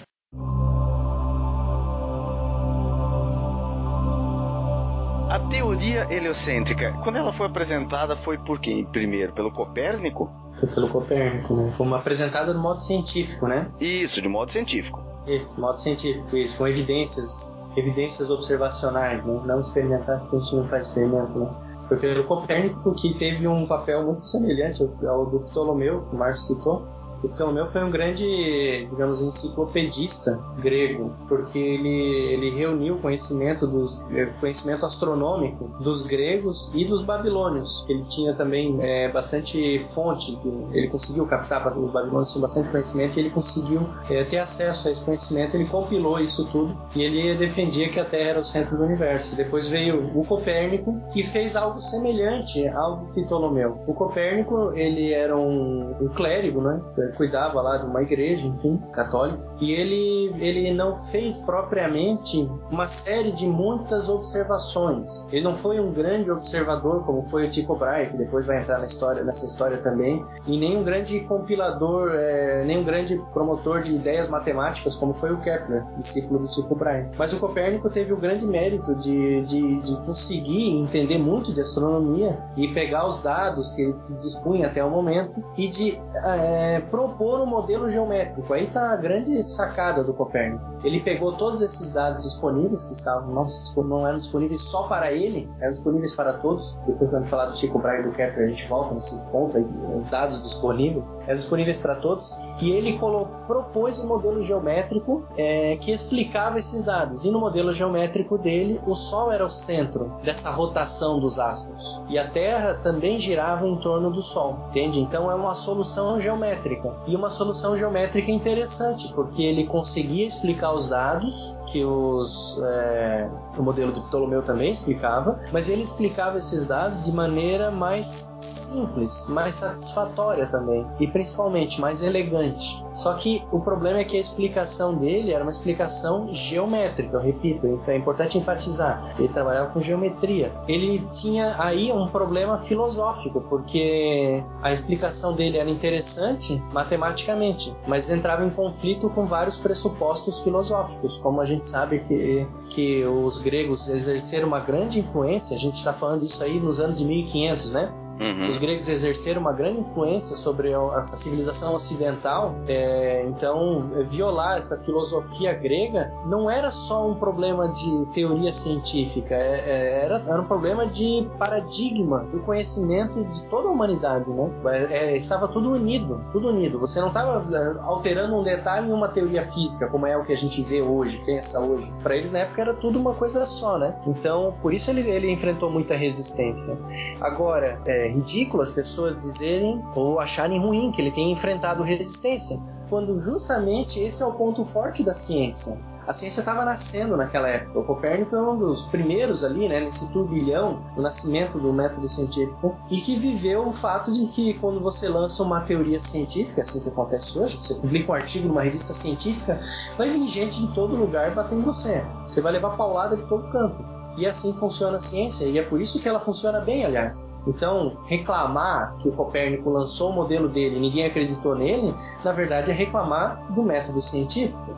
[5.30, 8.84] A teoria heliocêntrica, quando ela foi apresentada, foi por quem?
[8.84, 10.28] Primeiro, pelo Copérnico?
[10.50, 11.70] Foi pelo Copérnico, né?
[11.76, 13.70] Foi uma apresentada no modo científico, né?
[13.78, 15.00] Isso, de modo científico.
[15.28, 19.40] Isso, modo científico, isso, com evidências, evidências observacionais, né?
[19.44, 21.38] não experimentais, porque a gente não faz experimento.
[21.38, 21.50] Né?
[21.86, 26.56] Foi pelo Copérnico que teve um papel muito semelhante ao do Ptolomeu, que o Marcio
[26.56, 26.82] citou,
[27.26, 34.86] Ptolomeu foi um grande, digamos, enciclopedista grego, porque ele, ele reuniu conhecimento dos eh, conhecimento
[34.86, 37.84] astronômico dos gregos e dos babilônios.
[37.88, 40.38] Ele tinha também eh, bastante fonte,
[40.72, 44.90] ele conseguiu captar os babilônios tinham bastante conhecimento e ele conseguiu eh, ter acesso a
[44.90, 45.54] esse conhecimento.
[45.54, 49.36] Ele compilou isso tudo e ele defendia que a Terra era o centro do universo.
[49.36, 53.78] Depois veio o Copérnico e fez algo semelhante ao Ptolomeu.
[53.86, 56.80] O Copérnico ele era um, um clérigo, né?
[57.12, 63.32] Cuidava lá de uma igreja, enfim, católica, e ele, ele não fez propriamente uma série
[63.32, 65.26] de muitas observações.
[65.32, 68.78] Ele não foi um grande observador como foi o Tycho Brahe, que depois vai entrar
[68.78, 73.82] na história, nessa história também, e nem um grande compilador, é, nem um grande promotor
[73.82, 77.08] de ideias matemáticas como foi o Kepler, discípulo do Tycho Brahe.
[77.16, 82.38] Mas o Copérnico teve o grande mérito de, de, de conseguir entender muito de astronomia
[82.56, 87.46] e pegar os dados que ele dispunha até o momento e de é, propor um
[87.46, 88.52] modelo geométrico.
[88.52, 90.64] Aí está a grande sacada do Copérnico.
[90.82, 93.46] Ele pegou todos esses dados disponíveis, que estavam não,
[93.84, 96.80] não eram disponíveis só para ele, eram disponíveis para todos.
[96.86, 99.66] Depois, quando falar do Chico Braga e do Kepler, a gente volta nesse ponto aí,
[100.10, 102.32] dados disponíveis, eram disponíveis para todos.
[102.60, 107.24] E ele colocou, propôs um modelo geométrico é, que explicava esses dados.
[107.24, 112.04] E no modelo geométrico dele, o Sol era o centro dessa rotação dos astros.
[112.08, 115.00] E a Terra também girava em torno do Sol, entende?
[115.00, 120.88] Então é uma solução geométrica e uma solução geométrica interessante, porque ele conseguia explicar os
[120.88, 127.04] dados que os, é, o modelo do Ptolomeu também explicava, mas ele explicava esses dados
[127.04, 132.84] de maneira mais simples, mais satisfatória também e principalmente mais elegante.
[132.94, 137.66] Só que o problema é que a explicação dele era uma explicação geométrica, eu repito,
[137.88, 139.02] é importante enfatizar.
[139.18, 140.52] Ele trabalhava com geometria.
[140.66, 148.44] Ele tinha aí um problema filosófico, porque a explicação dele era interessante matematicamente, mas entrava
[148.44, 154.46] em conflito com vários pressupostos filosóficos, como a gente sabe que, que os gregos exerceram
[154.46, 157.92] uma grande influência, a gente está falando isso aí nos anos de 1500, né?
[158.20, 158.46] Uhum.
[158.46, 165.54] Os gregos exerceram uma grande influência sobre a, civilização ocidental, é, então violar essa filosofia
[165.54, 170.86] grega não era só um problema de teoria científica, é, é, era, era um problema
[170.86, 174.50] de paradigma do conhecimento de toda a humanidade, né?
[174.90, 176.78] É, estava tudo unido, tudo unido.
[176.78, 180.36] Você não estava alterando um detalhe em uma teoria física, como é o que a
[180.36, 181.92] gente vê hoje, pensa hoje.
[182.02, 183.96] Para eles na época era tudo uma coisa só, né?
[184.06, 186.78] Então por isso ele, ele enfrentou muita resistência.
[187.20, 193.18] Agora, é ridículo as pessoas dizerem ou acharem ruim que ele tenha enfrentado resistência, quando
[193.18, 195.78] justamente esse é o ponto forte da ciência.
[196.08, 197.78] A ciência estava nascendo naquela época.
[197.78, 202.74] O Copérnico é um dos primeiros ali, né, nesse turbilhão do nascimento do método científico
[202.90, 206.88] e que viveu o fato de que quando você lança uma teoria científica, assim que
[206.88, 209.60] acontece hoje, você publica um artigo numa revista científica,
[209.98, 212.02] vai vir gente de todo lugar bater em você.
[212.24, 213.97] Você vai levar paulada de todo canto.
[214.18, 217.36] E assim funciona a ciência, e é por isso que ela funciona bem, aliás.
[217.46, 222.70] Então, reclamar que o Copérnico lançou o modelo dele e ninguém acreditou nele, na verdade
[222.70, 224.76] é reclamar do método científico.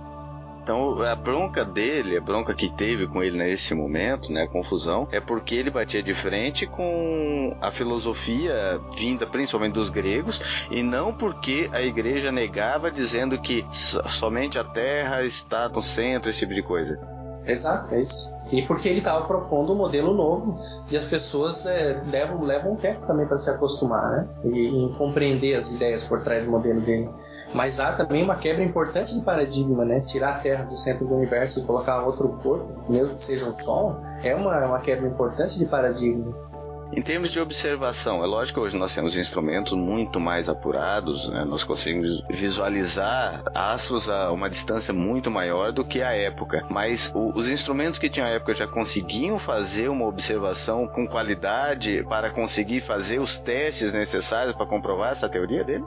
[0.62, 5.08] Então, a bronca dele, a bronca que teve com ele nesse momento, né, a confusão,
[5.10, 11.12] é porque ele batia de frente com a filosofia vinda principalmente dos gregos e não
[11.14, 16.54] porque a igreja negava dizendo que so- somente a terra está no centro, esse tipo
[16.54, 17.00] de coisa.
[17.46, 18.34] Exato, é isso.
[18.52, 20.58] E porque ele estava propondo um modelo novo
[20.90, 24.28] e as pessoas é, levam, levam um tempo também para se acostumar, né?
[24.44, 27.08] E, compreender as ideias por trás do modelo dele.
[27.54, 30.00] Mas há também uma quebra importante de paradigma, né?
[30.00, 33.52] Tirar a Terra do centro do universo e colocar outro corpo, mesmo que seja um
[33.52, 36.49] Sol, é uma, uma quebra importante de paradigma.
[36.92, 41.44] Em termos de observação, é lógico que hoje nós temos instrumentos muito mais apurados, né?
[41.44, 47.30] nós conseguimos visualizar astros a uma distância muito maior do que a época, mas o-
[47.38, 52.80] os instrumentos que tinham à época já conseguiam fazer uma observação com qualidade para conseguir
[52.80, 55.84] fazer os testes necessários para comprovar essa teoria dele?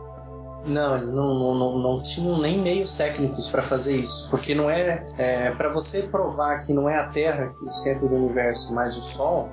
[0.65, 4.69] Não, eles não, não, não, não tinham nem meios técnicos para fazer isso, porque não
[4.69, 8.15] é, é para você provar que não é a Terra que é o centro do
[8.15, 9.49] universo, mas o Sol.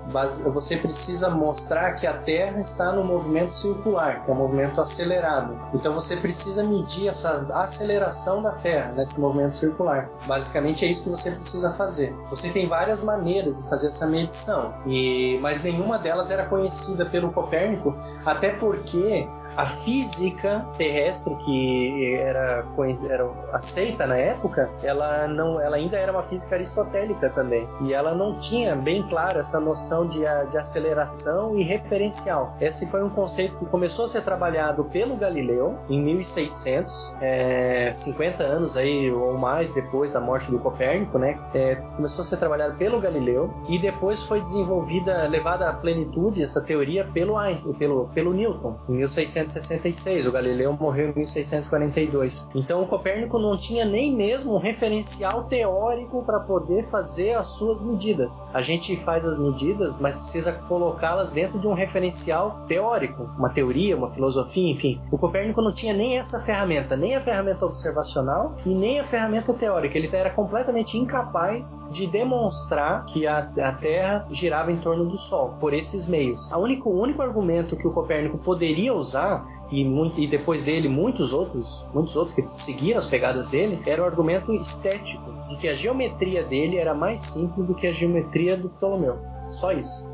[0.53, 5.59] Você precisa mostrar que a Terra está no movimento circular, que é um movimento acelerado.
[5.75, 10.09] Então você precisa medir essa aceleração da Terra nesse movimento circular.
[10.27, 12.15] Basicamente é isso que você precisa fazer.
[12.31, 17.33] Você tem várias maneiras de fazer essa medição, e mas nenhuma delas era conhecida pelo
[17.33, 17.95] Copérnico,
[18.25, 21.00] até porque a física terrestre
[21.37, 22.65] que era,
[23.09, 28.15] era aceita na época, ela não, ela ainda era uma física aristotélica também, e ela
[28.15, 32.57] não tinha bem clara essa noção de, de aceleração e referencial.
[32.61, 38.43] Esse foi um conceito que começou a ser trabalhado pelo Galileu em 1600, é, 50
[38.43, 41.39] anos aí ou mais depois da morte do Copérnico, né?
[41.55, 46.63] É, começou a ser trabalhado pelo Galileu e depois foi desenvolvida, levada à plenitude essa
[46.63, 50.27] teoria pelo Einstein, pelo, pelo Newton, em 1666.
[50.27, 52.51] O Galileu morreu em 1642.
[52.55, 57.85] Então o Copérnico não tinha nem mesmo um referencial teórico para poder fazer as suas
[57.85, 58.49] medidas.
[58.53, 63.97] A gente faz as medidas, mas precisa colocá-las dentro de um referencial teórico, uma teoria,
[63.97, 65.01] uma filosofia, enfim.
[65.13, 69.55] O Copérnico não tinha nem essa ferramenta, nem a ferramenta observacional e nem a ferramenta
[69.55, 69.97] teórica.
[69.97, 75.55] Ele era completamente incapaz de demonstrar que a, a Terra girava em torno do Sol
[75.61, 76.53] por esses meios.
[76.53, 80.89] A único, o único argumento que o Copérnico poderia usar e, muito, e depois dele
[80.89, 85.69] muitos outros, muitos outros que seguiram as pegadas dele, era o argumento estético de que
[85.69, 89.19] a geometria dele era mais simples do que a geometria do Ptolomeu.
[89.45, 90.11] Só isso.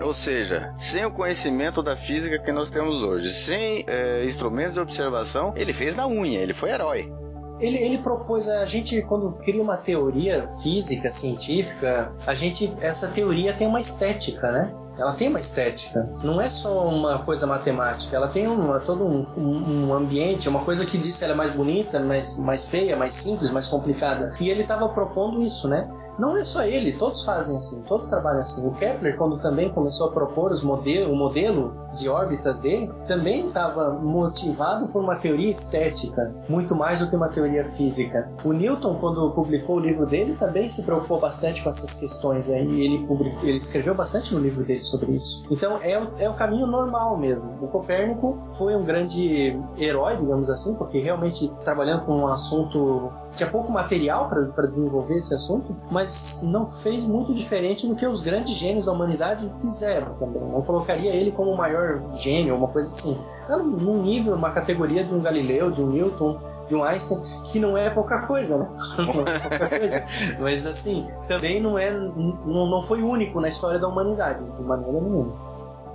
[0.00, 4.80] Ou seja, sem o conhecimento da física que nós temos hoje, sem é, instrumentos de
[4.80, 7.12] observação, ele fez na unha, ele foi herói.
[7.60, 13.52] Ele, ele propôs a gente quando cria uma teoria física, científica, a gente essa teoria
[13.52, 14.74] tem uma estética, né?
[14.98, 16.08] Ela tem uma estética.
[16.22, 18.16] Não é só uma coisa matemática.
[18.16, 21.36] Ela tem uma, todo um, um, um ambiente, uma coisa que diz se ela é
[21.36, 24.32] mais bonita, mais, mais feia, mais simples, mais complicada.
[24.40, 25.88] E ele estava propondo isso, né?
[26.18, 28.66] Não é só ele, todos fazem assim, todos trabalham assim.
[28.66, 33.46] O Kepler, quando também começou a propor os modelo, o modelo de órbitas dele, também
[33.46, 38.28] estava motivado por uma teoria estética, muito mais do que uma teoria física.
[38.44, 42.64] O Newton, quando publicou o livro dele, também se preocupou bastante com essas questões aí.
[42.64, 43.06] E ele,
[43.42, 45.46] ele escreveu bastante no livro dele sobre isso.
[45.50, 47.50] Então é, o- é o caminho normal mesmo.
[47.60, 53.50] O Copérnico foi um grande herói, digamos assim, porque realmente trabalhando com um assunto tinha
[53.50, 58.54] pouco material para desenvolver esse assunto, mas não fez muito diferente do que os grandes
[58.56, 60.40] gênios da humanidade fizeram também.
[60.40, 63.18] Não colocaria ele como o maior gênio, uma coisa assim.
[63.48, 67.20] Era num nível, uma categoria de um Galileu, de um Newton, de um Einstein,
[67.50, 68.68] que não é pouca coisa, né?
[68.98, 70.04] Não é pouca coisa.
[70.38, 75.00] Mas assim, também não é, não, não foi único na história da humanidade, de maneira
[75.00, 75.32] nenhuma.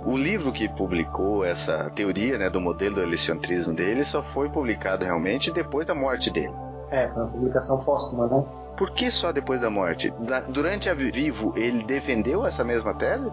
[0.04, 5.04] O livro que publicou essa teoria né, do modelo do heliocentrismo dele só foi publicado
[5.04, 6.54] realmente depois da morte dele.
[6.90, 8.42] É, uma publicação póstuma, né?
[8.78, 10.10] Por que só depois da morte?
[10.20, 13.30] Da- durante a vi- vivo, ele defendeu essa mesma tese?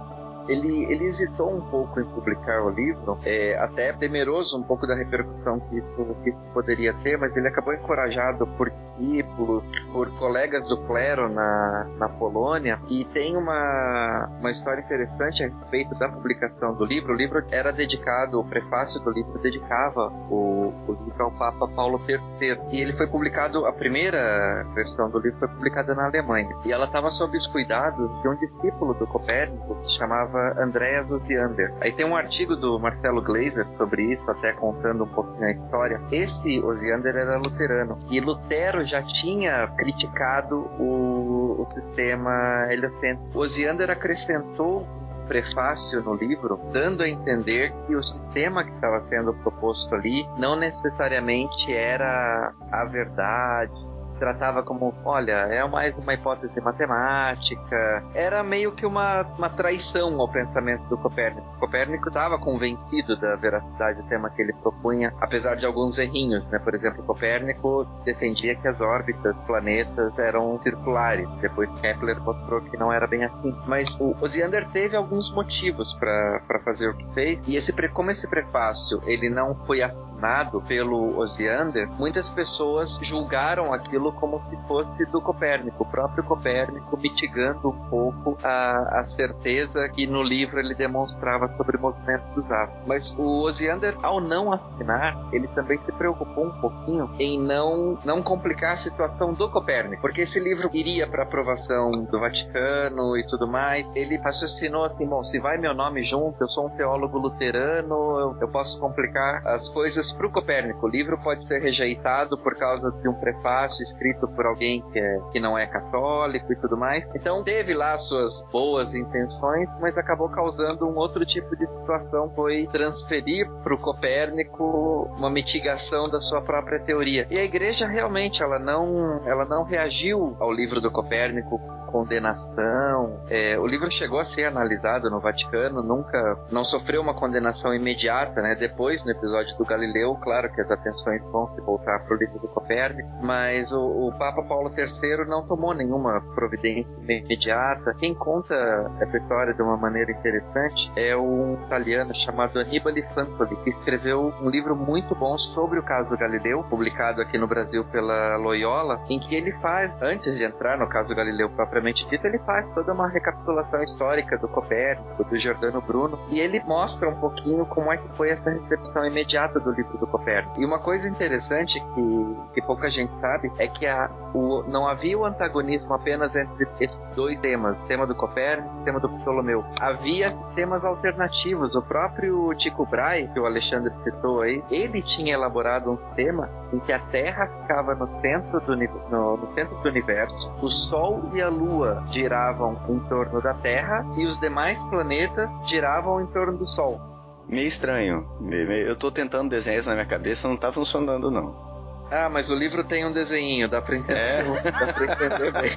[0.48, 4.96] Ele, ele hesitou um pouco em publicar o livro, é, até temeroso um pouco da
[4.96, 10.68] repercussão que isso, que isso poderia ter, mas ele acabou encorajado por discípulos, por colegas
[10.68, 16.74] do clero na, na Polônia, e tem uma, uma história interessante a respeito da publicação
[16.74, 17.14] do livro.
[17.14, 22.00] O livro era dedicado, o prefácio do livro dedicava o, o livro ao Papa Paulo
[22.08, 26.72] III, e ele foi publicado, a primeira versão do livro foi publicada na Alemanha, e
[26.72, 29.98] ela estava sob os cuidados de um discípulo do Copérnico que se
[30.38, 31.74] chamava Andreas Osiander.
[31.82, 36.02] Aí tem um artigo do Marcelo Gleiser sobre isso, até contando um pouquinho a história.
[36.12, 43.40] Esse Osiander era luterano, e Lutero já tinha criticado o, o sistema heliocêntrico.
[43.40, 44.88] Osiander acrescentou
[45.28, 50.56] prefácio no livro, dando a entender que o sistema que estava sendo proposto ali não
[50.56, 53.97] necessariamente era a verdade.
[54.20, 58.04] Tratava como, olha, é mais uma hipótese matemática.
[58.14, 61.48] Era meio que uma, uma traição ao pensamento do Copérnico.
[61.60, 66.60] Copérnico estava convencido da veracidade do tema que ele propunha, apesar de alguns errinhos, né?
[66.60, 71.28] Por exemplo, Copérnico defendia que as órbitas, planetas eram circulares.
[71.42, 73.56] Depois Kepler mostrou que não era bem assim.
[73.66, 77.48] Mas o Osiander teve alguns motivos para fazer o que fez.
[77.48, 84.07] E esse, como esse prefácio ele não foi assinado pelo Osiander, muitas pessoas julgaram aquilo
[84.14, 90.06] como se fosse do Copérnico, o próprio Copérnico mitigando um pouco a, a certeza que
[90.08, 92.86] no livro ele demonstrava sobre o movimento dos astros.
[92.86, 98.22] Mas o Osiander, ao não assinar, ele também se preocupou um pouquinho em não, não
[98.22, 103.48] complicar a situação do Copérnico, porque esse livro iria para aprovação do Vaticano e tudo
[103.48, 103.96] mais.
[103.96, 108.38] Ele raciocinou assim: bom, se vai meu nome junto, eu sou um teólogo luterano, eu,
[108.42, 110.86] eu posso complicar as coisas para o Copérnico.
[110.86, 115.20] O livro pode ser rejeitado por causa de um prefácio escrito por alguém que, é,
[115.32, 117.14] que não é católico e tudo mais.
[117.16, 122.68] Então teve lá suas boas intenções, mas acabou causando um outro tipo de situação, foi
[122.68, 127.28] transferir para o Copérnico uma mitigação da sua própria teoria.
[127.30, 133.20] E a igreja realmente ela não, ela não reagiu ao livro do Copérnico condenação.
[133.30, 138.42] É, o livro chegou a ser analisado no Vaticano, nunca não sofreu uma condenação imediata,
[138.42, 138.56] né?
[138.56, 142.40] Depois, no episódio do Galileu, claro que as atenções vão se voltar para o livro
[142.40, 147.96] do Copérnico, mas o, o Papa Paulo III não tomou nenhuma providência imediata.
[148.00, 148.56] Quem conta
[149.00, 154.50] essa história de uma maneira interessante é um italiano chamado Annibale Fantoli, que escreveu um
[154.50, 159.20] livro muito bom sobre o caso do Galileu, publicado aqui no Brasil pela Loyola, em
[159.20, 161.77] que ele faz, antes de entrar no caso do Galileu propriamente
[162.10, 167.10] dito, ele faz toda uma recapitulação histórica do Copérnico, do Giordano Bruno, e ele mostra
[167.10, 170.60] um pouquinho como é que foi essa recepção imediata do livro do Copérnico.
[170.60, 175.18] E uma coisa interessante que, que pouca gente sabe é que a, o, não havia
[175.18, 179.10] o antagonismo apenas entre esses dois temas, o tema do Copérnico e o tema do
[179.10, 179.66] Ptolomeu.
[179.80, 181.76] Havia temas alternativos.
[181.76, 186.80] O próprio Tycho Brahe, que o Alexandre citou aí, ele tinha elaborado um sistema em
[186.80, 188.76] que a Terra ficava no centro do,
[189.10, 191.67] no, no centro do universo, o Sol e a Lua
[192.12, 197.00] giravam em torno da Terra e os demais planetas giravam em torno do Sol.
[197.48, 198.28] Meio estranho.
[198.52, 201.68] Eu tô tentando desenhar isso na minha cabeça, não tá funcionando não.
[202.12, 204.44] Ah, mas o livro tem um desenho, dá pra entender, É.
[204.72, 205.72] dá pra entender bem.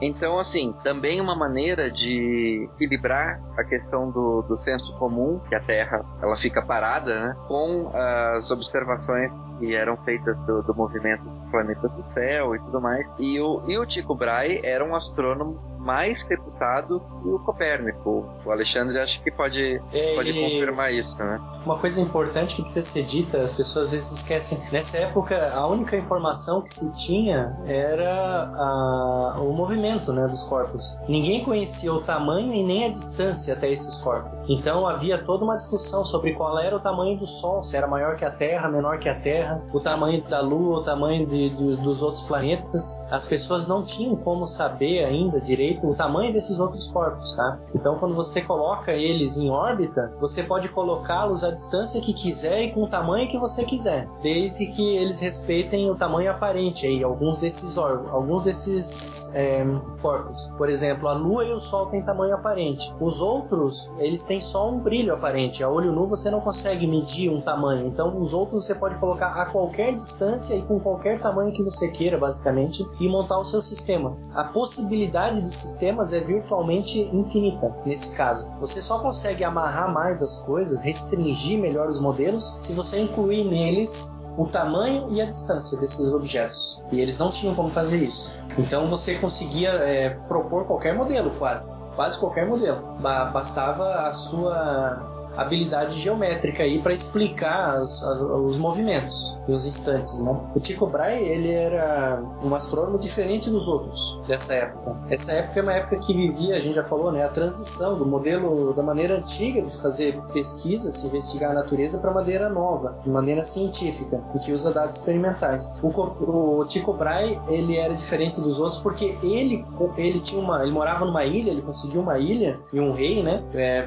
[0.00, 5.60] Então, assim, também uma maneira de equilibrar a questão do, do senso comum, que a
[5.60, 11.50] Terra ela fica parada, né, com as observações que eram feitas do, do movimento dos
[11.50, 13.06] planetas do céu e tudo mais.
[13.18, 18.26] E o, e o Tycho Brahe era um astrônomo mais reputado que o Copérnico.
[18.44, 21.40] O Alexandre acho que pode, É, pode confirmar isso, né?
[21.64, 24.58] Uma coisa importante que precisa ser dita, as pessoas às vezes esquecem.
[24.72, 30.98] Nessa época, a única informação que se tinha era a- o movimento né, dos corpos.
[31.08, 34.42] Ninguém conhecia o tamanho e nem a distância até esses corpos.
[34.48, 38.16] Então havia toda uma discussão sobre qual era o tamanho do Sol, se era maior
[38.16, 41.76] que a Terra, menor que a Terra, o tamanho da Lua, o tamanho de- de-
[41.76, 43.06] dos outros planetas.
[43.10, 47.58] As pessoas não tinham como saber ainda direito o tamanho desses outros corpos, tá?
[47.74, 52.72] Então quando você coloca eles em órbita, você pode colocá-los à distância que quiser e
[52.72, 57.38] com o tamanho que você quiser, desde que eles respeitem o tamanho aparente aí, alguns
[57.38, 59.64] desses alguns desses é,
[60.00, 60.50] corpos.
[60.56, 62.94] Por exemplo, a Lua e o Sol têm tamanho aparente.
[63.00, 65.62] Os outros, eles têm só um brilho aparente.
[65.62, 67.86] A olho nu você não consegue medir um tamanho.
[67.86, 71.88] Então os outros você pode colocar a qualquer distância e com qualquer tamanho que você
[71.88, 74.14] queira, basicamente, e montar o seu sistema.
[74.34, 78.50] A possibilidade de sistemas é virtualmente infinita nesse caso.
[78.58, 84.24] Você só consegue amarrar mais as coisas, restringir melhor os modelos, se você incluir neles
[84.36, 86.84] o tamanho e a distância desses objetos.
[86.92, 88.38] E eles não tinham como fazer isso.
[88.56, 91.82] Então você conseguia é, propor qualquer modelo, quase.
[91.96, 92.80] Quase qualquer modelo.
[93.00, 95.04] Ba- Bastava a sua
[95.38, 100.36] habilidade geométrica aí para explicar os movimentos e os instantes, né?
[100.54, 104.96] O Tycho Brahe, ele era um astrônomo diferente dos outros dessa época.
[105.08, 108.04] Essa época é uma época que vivia, a gente já falou, né, a transição do
[108.04, 113.08] modelo da maneira antiga de fazer pesquisa, se investigar a natureza para maneira nova, de
[113.08, 115.78] maneira científica, e que usa dados experimentais.
[115.82, 119.64] O, o Tycho Brahe, ele era diferente dos outros porque ele
[119.96, 123.42] ele tinha uma, ele morava numa ilha, ele conseguiu uma ilha e um rei, né,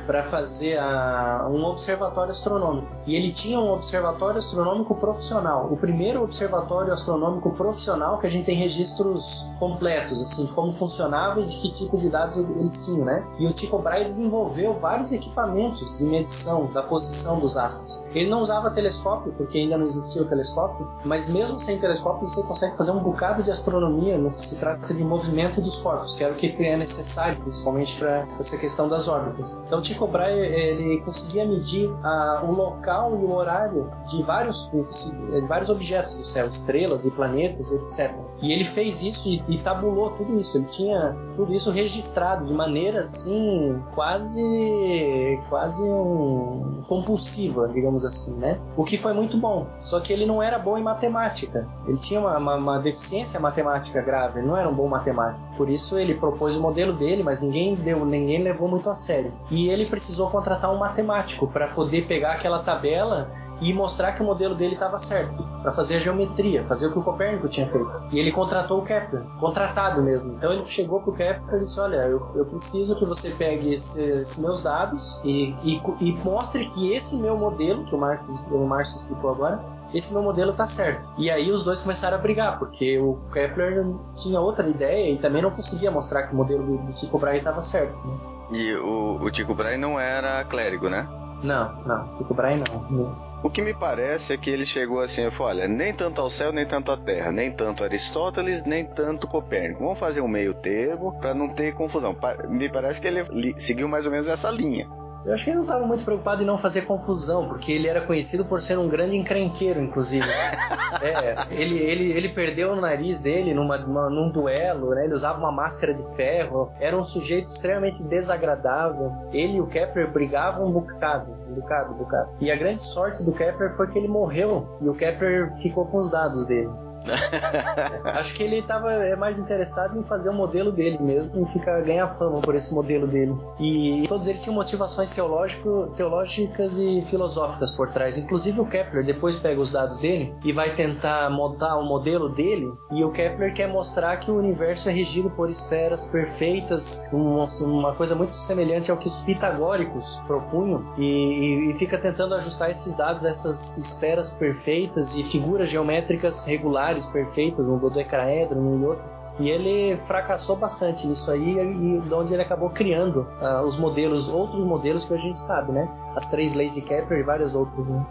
[0.05, 2.87] para fazer a, um observatório astronômico.
[3.05, 8.45] E ele tinha um observatório astronômico profissional, o primeiro observatório astronômico profissional que a gente
[8.45, 13.05] tem registros completos, assim, de como funcionava e de que tipo de dados eles tinham,
[13.05, 13.25] né?
[13.39, 18.03] E o Tycho Brahe desenvolveu vários equipamentos de medição da posição dos astros.
[18.13, 22.43] Ele não usava telescópio, porque ainda não existia o telescópio, mas mesmo sem telescópio você
[22.43, 26.23] consegue fazer um bocado de astronomia no que se trata de movimento dos corpos, que
[26.23, 29.63] era o que é necessário, principalmente para essa questão das órbitas.
[29.65, 34.69] Então, o Tycho Brahe ele conseguia medir ah, o local e o horário de vários,
[34.71, 38.13] de vários objetos do céu, estrelas e planetas, etc.
[38.41, 40.57] E ele fez isso e, e tabulou tudo isso.
[40.57, 48.59] Ele tinha tudo isso registrado de maneira assim, quase, quase um, compulsiva, digamos assim, né?
[48.75, 49.67] O que foi muito bom.
[49.79, 51.67] Só que ele não era bom em matemática.
[51.87, 55.47] Ele tinha uma, uma- uma deficiência matemática grave, ele não era um bom matemático.
[55.55, 59.31] Por isso ele propôs o modelo dele, mas ninguém deu, ninguém levou muito a sério.
[59.51, 64.25] E ele precisou contratar um matemático para poder pegar aquela tabela e mostrar que o
[64.25, 68.03] modelo dele estava certo, para fazer a geometria, fazer o que o Copérnico tinha feito.
[68.11, 70.33] E ele contratou o Kepler, contratado mesmo.
[70.33, 74.01] Então ele chegou pro Kepler e disse: Olha, eu, eu preciso que você pegue esse-
[74.03, 78.65] esses meus dados e, e, e mostre que esse meu modelo, que o Marcos, o
[78.65, 79.63] Márcio explicou agora,
[79.93, 81.13] esse meu modelo tá certo.
[81.17, 83.83] E aí os dois começaram a brigar, porque o Kepler
[84.15, 87.61] tinha outra ideia e também não conseguia mostrar que o modelo do, Tycho Brahe estava
[87.61, 88.07] certo.
[88.07, 88.17] né?
[88.51, 91.07] E o, o Tycho Brahe não era clérigo, né?
[91.43, 93.31] Não, não, Tycho Brahe não.
[93.43, 96.29] O que me parece é que ele chegou assim e falou: olha, nem tanto ao
[96.29, 99.83] céu, nem tanto à terra, nem tanto Aristóteles, nem tanto Copérnico.
[99.83, 102.15] Vamos fazer um meio termo para não ter confusão.
[102.47, 104.87] Me parece que ele seguiu mais ou menos essa linha.
[105.23, 108.01] Eu acho que ele não estava muito preocupado em não fazer confusão, porque ele era
[108.01, 110.25] conhecido por ser um grande encrenqueiro, inclusive.
[111.01, 115.05] é, ele, ele, ele perdeu o nariz dele numa, numa- num duelo, né?
[115.05, 119.11] Ele usava uma máscara de ferro, era um sujeito extremamente desagradável.
[119.31, 122.29] Ele e o Kepler brigavam um bocado, um bocado, um bocado.
[122.39, 125.97] E a grande sorte do Kepler foi que ele morreu e o Kepler ficou com
[125.97, 126.69] os dados dele.
[128.03, 131.81] Acho que ele estava é, mais interessado em fazer o modelo dele mesmo e ficar
[131.81, 133.35] ganhar fama por esse modelo dele.
[133.59, 138.17] E todos eles tinham motivações teológico, teológicas e filosóficas por trás.
[138.17, 142.71] Inclusive o Kepler depois pega os dados dele e vai tentar montar o modelo dele.
[142.91, 147.93] E o Kepler quer mostrar que o universo é regido por esferas perfeitas, uma, uma
[147.93, 150.85] coisa muito semelhante ao que os pitagóricos propunham.
[150.97, 157.69] E, e- fica tentando ajustar esses dados essas esferas perfeitas e figuras geométricas regulares perfeitas
[157.69, 159.29] no dodecaedro e outras.
[159.39, 164.29] E ele fracassou bastante nisso aí e de onde ele acabou criando ah, os modelos,
[164.29, 165.89] outros modelos que a gente sabe, né?
[166.15, 167.89] As três leis de Kepler e vários outros.
[167.89, 168.05] Né?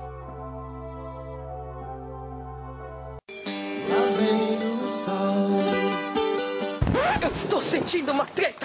[7.23, 8.60] Eu estou sentindo uma treta!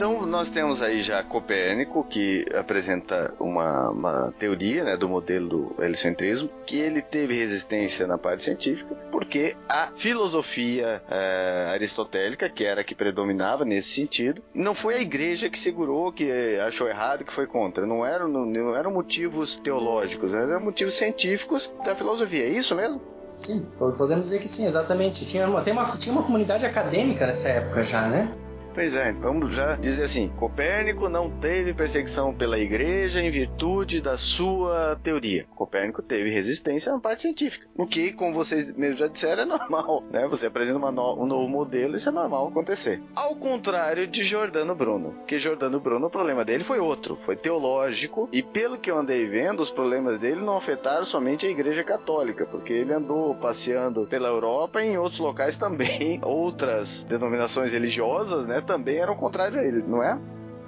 [0.00, 5.84] Então nós temos aí já Copérnico, que apresenta uma, uma teoria né, do modelo do
[5.84, 12.80] heliocentrismo, que ele teve resistência na parte científica, porque a filosofia eh, aristotélica, que era
[12.80, 17.22] a que predominava nesse sentido, não foi a igreja que segurou, que eh, achou errado,
[17.22, 17.84] que foi contra.
[17.84, 22.46] Não eram, não, eram motivos teológicos, mas eram motivos científicos da filosofia.
[22.46, 23.02] É isso mesmo?
[23.30, 25.26] Sim, podemos dizer que sim, exatamente.
[25.26, 28.34] Tinha tem uma, tinha uma comunidade acadêmica nessa época já, né?
[28.80, 34.16] Pois é, vamos já dizer assim: Copérnico não teve perseguição pela igreja em virtude da
[34.16, 35.44] sua teoria.
[35.54, 37.66] Copérnico teve resistência na parte científica.
[37.76, 40.26] O que, como vocês mesmos já disseram, é normal, né?
[40.28, 43.02] Você apresenta no- um novo modelo, isso é normal acontecer.
[43.14, 48.30] Ao contrário de Giordano Bruno, que Giordano Bruno, o problema dele foi outro, foi teológico,
[48.32, 52.46] e pelo que eu andei vendo, os problemas dele não afetaram somente a igreja católica,
[52.46, 58.62] porque ele andou passeando pela Europa e em outros locais também, outras denominações religiosas, né,
[58.70, 60.16] também eram contrárias a ele, não é?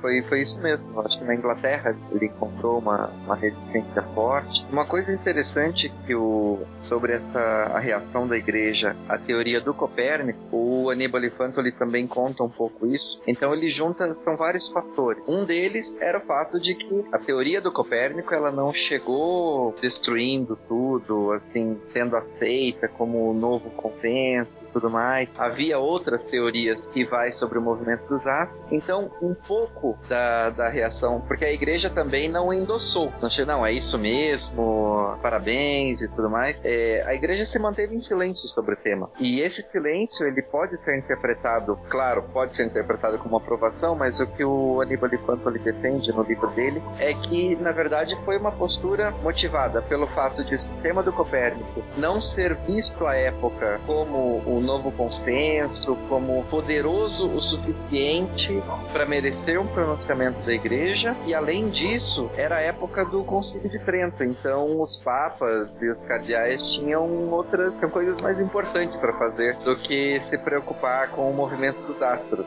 [0.02, 1.00] Foi, foi isso mesmo.
[1.00, 4.66] Acho que na Inglaterra ele encontrou uma, uma resistência forte.
[4.70, 7.40] Uma coisa interessante que o, sobre essa
[7.72, 12.84] a reação da igreja à teoria do Copérnico, o Aníbal Fantoli também conta um pouco
[12.86, 13.22] isso.
[13.28, 15.22] Então ele junta, são vários fatores.
[15.28, 20.58] Um deles era o fato de que a teoria do Copérnico ela não chegou destruindo
[20.66, 25.28] tudo, assim, sendo aceita como o novo consenso e tudo mais.
[25.38, 28.72] Havia outras teorias que vai sobre o movimento dos astros.
[28.72, 33.12] Então, um pouco da, da reação, porque a igreja também não endossou.
[33.20, 36.60] Não, che- não, é isso mesmo, parabéns e tudo mais.
[36.64, 39.10] É, a igreja se manteve em silêncio sobre o tema.
[39.20, 44.26] E esse silêncio, ele pode ser interpretado, claro, pode ser interpretado como aprovação, mas o
[44.26, 48.52] que o Aníbal de Fantoli defende no livro dele é que, na verdade, foi uma
[48.52, 54.42] postura motivada pelo fato de o sistema do Copérnico não ser visto à época como
[54.46, 58.62] o novo consenso, como poderoso o suficiente
[58.92, 63.80] para merecer um pronunciamento da igreja, e além disso, era a época do Concílio de
[63.80, 69.56] Trento, então os papas e os cardeais tinham outras tinham coisas mais importantes para fazer
[69.58, 72.46] do que se preocupar com o movimento dos astros.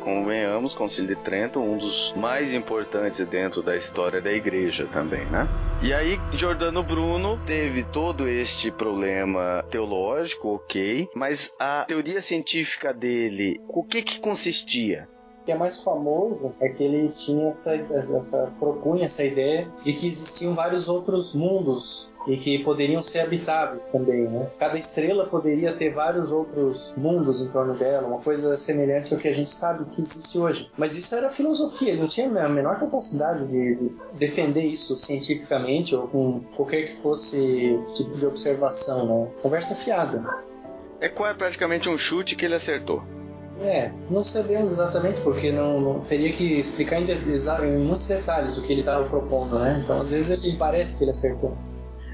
[0.00, 5.48] Convenhamos, Concílio de Trento, um dos mais importantes dentro da história da igreja também, né?
[5.82, 13.60] E aí, Giordano Bruno teve todo este problema teológico, ok, mas a teoria científica dele,
[13.68, 15.08] o que que consistia?
[15.46, 20.08] Que é mais famoso é que ele tinha essa, essa propunha essa ideia de que
[20.08, 24.50] existiam vários outros mundos e que poderiam ser habitáveis também, né?
[24.58, 29.28] Cada estrela poderia ter vários outros mundos em torno dela, uma coisa semelhante ao que
[29.28, 30.68] a gente sabe que existe hoje.
[30.76, 35.94] Mas isso era filosofia, ele não tinha a menor capacidade de, de defender isso cientificamente
[35.94, 39.30] ou com qualquer que fosse tipo de observação, né?
[39.40, 40.24] Conversa fiada.
[41.00, 43.04] É quase praticamente um chute que ele acertou.
[43.60, 48.62] É, não sabemos exatamente porque não, não- teria que explicar em, em muitos detalhes o
[48.62, 49.80] que ele estava propondo, né?
[49.82, 51.56] Então às vezes ele parece que ele acertou.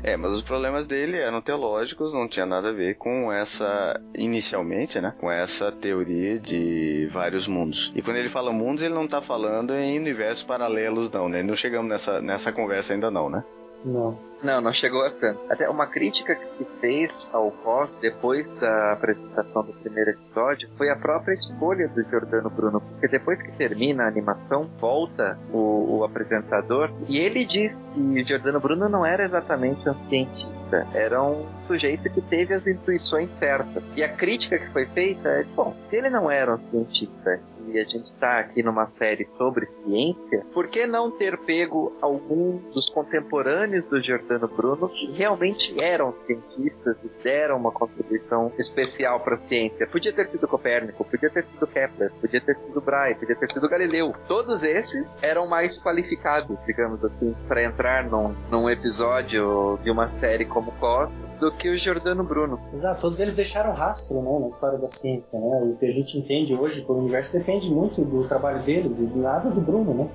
[0.05, 5.01] É, mas os problemas dele eram teológicos, não tinha nada a ver com essa, inicialmente,
[5.01, 5.14] né?
[5.20, 7.93] Com essa teoria de vários mundos.
[7.95, 11.40] E quando ele fala mundos, ele não tá falando em universos paralelos, não, né?
[11.45, 13.45] Não chegamos nessa, nessa conversa ainda, não, né?
[13.85, 14.33] Não.
[14.43, 15.41] Não, não chegou a tanto.
[15.49, 20.91] Até uma crítica que se fez ao COS depois da apresentação do primeiro episódio foi
[20.91, 22.80] a própria escolha do Giordano Bruno.
[22.80, 28.26] Porque depois que termina a animação, volta o, o apresentador e ele diz que o
[28.26, 30.89] Giordano Bruno não era exatamente um cientista.
[30.93, 33.85] Era um sujeito que teve as intuições certas.
[33.95, 37.78] E a crítica que foi feita é: bom, se ele não era um cientista e
[37.78, 42.88] a gente está aqui numa série sobre ciência, por que não ter pego algum dos
[42.88, 49.38] contemporâneos do Giordano Bruno que realmente eram cientistas e deram uma contribuição especial para a
[49.38, 49.86] ciência?
[49.86, 53.68] Podia ter sido Copérnico, podia ter sido Kepler, podia ter sido Brahe, podia ter sido
[53.68, 54.14] Galileu.
[54.26, 60.44] Todos esses eram mais qualificados, digamos assim, para entrar num, num episódio de uma série
[60.44, 62.60] como Cosmos do que o Giordano Bruno.
[62.72, 65.60] Exato, todos eles deixaram rastro né, na história da ciência, né?
[65.62, 69.50] O que a gente entende hoje por universo depende muito do trabalho deles e nada
[69.50, 70.09] do Bruno, né?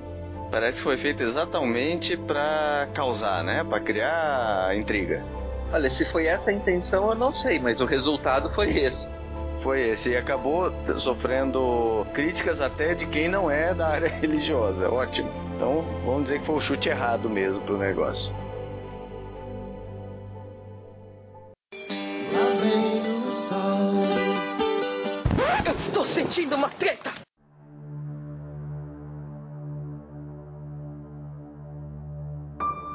[0.49, 3.63] Parece que foi feito exatamente pra causar, né?
[3.63, 5.23] Pra criar intriga.
[5.71, 9.09] Olha, se foi essa a intenção, eu não sei, mas o resultado foi esse.
[9.61, 10.11] Foi esse.
[10.11, 14.89] E acabou sofrendo críticas até de quem não é da área religiosa.
[14.89, 15.29] Ótimo.
[15.55, 18.33] Então, vamos dizer que foi o chute errado mesmo pro negócio.
[25.65, 27.26] Eu estou sentindo uma treta!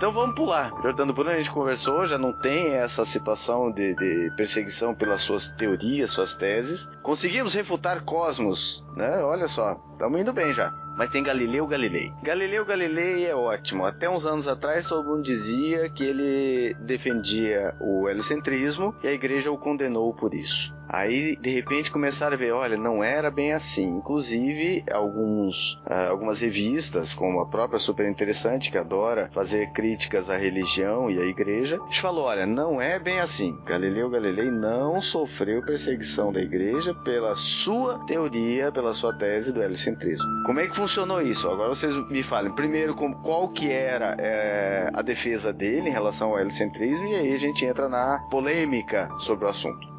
[0.03, 0.72] Então vamos pular.
[0.82, 5.53] Jordano Bruno a gente conversou, já não tem essa situação de, de perseguição pelas suas
[5.53, 6.90] teorias, suas teses.
[7.05, 9.22] Conseguimos refutar Cosmos, né?
[9.22, 10.74] Olha só, estamos indo bem já.
[10.97, 12.12] Mas tem Galileu Galilei.
[12.22, 13.84] Galileu Galilei é ótimo.
[13.84, 19.51] Até uns anos atrás todo mundo dizia que ele defendia o heliocentrismo e a igreja
[19.51, 20.74] o condenou por isso.
[20.93, 23.88] Aí, de repente, começaram a ver, olha, não era bem assim.
[23.97, 30.36] Inclusive, alguns, ah, algumas revistas, como a própria Super Interessante, que adora fazer críticas à
[30.36, 33.59] religião e à igreja, falou, olha, não é bem assim.
[33.64, 40.43] Galileu Galilei não sofreu perseguição da igreja pela sua teoria, pela sua tese do heliocentrismo.
[40.45, 41.49] Como é que funcionou isso?
[41.49, 46.41] Agora vocês me falem, primeiro, qual que era eh, a defesa dele em relação ao
[46.41, 49.93] helicentrismo, e aí a gente entra na polêmica sobre o assunto.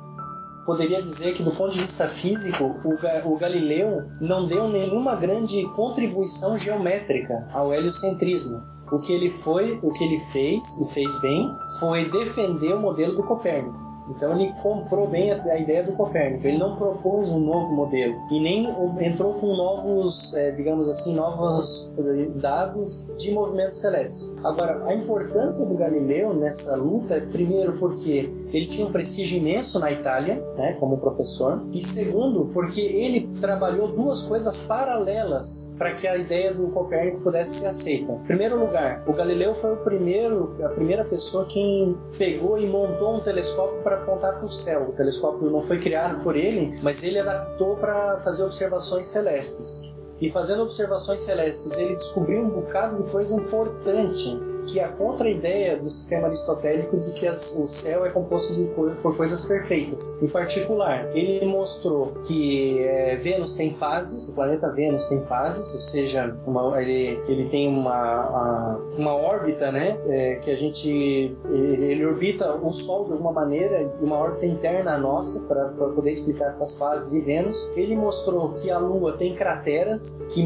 [0.66, 5.14] Poderia dizer que, do ponto de vista físico, o, Ga- o Galileu não deu nenhuma
[5.16, 8.62] grande contribuição geométrica ao heliocentrismo.
[8.92, 13.16] O que ele foi, o que ele fez e fez bem, foi defender o modelo
[13.16, 13.78] do Copérnico.
[14.10, 16.48] Então ele comprou bem a, a ideia do Copérnico.
[16.48, 18.68] Ele não propôs um novo modelo e nem
[19.06, 24.36] entrou com novos, eh, digamos assim, novos eh, dados de movimentos celestes.
[24.44, 29.80] Agora, a importância do Galileu nessa luta é primeiro porque ele tinha um prestígio imenso
[29.80, 36.08] na Itália, né, como professor, e segundo porque ele trabalhou duas coisas paralelas para que
[36.08, 38.14] a ideia do Copérnico pudesse ser aceita.
[38.14, 43.16] Em primeiro lugar, o Galileu foi o primeiro, a primeira pessoa quem pegou e montou
[43.16, 44.90] um telescópio para apontar para o céu.
[44.90, 49.96] O telescópio não foi criado por ele, mas ele adaptou para fazer observações celestes.
[50.22, 55.78] E fazendo observações celestes, ele descobriu um bocado de coisa importante, que é a ideia
[55.78, 60.22] do sistema aristotélico de que as- o céu é composto de co- por coisas perfeitas.
[60.22, 65.80] Em particular, ele mostrou que é, Vênus tem fases, o planeta Vênus tem fases, ou
[65.82, 71.86] seja, uma- ele, ele tem uma, a- uma órbita, né, é, que a gente ele,
[71.86, 76.46] ele orbita o Sol de alguma maneira, uma órbita interna à nossa, para poder explicar
[76.48, 77.70] essas fases de Vênus.
[77.76, 80.44] Ele mostrou que a Lua tem crateras, que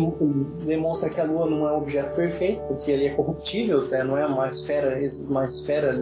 [0.66, 4.04] demonstra que a Lua não é um objeto perfeito, porque ele é corruptível, tá?
[4.04, 5.00] não é uma esfera,
[5.30, 5.94] uma esfera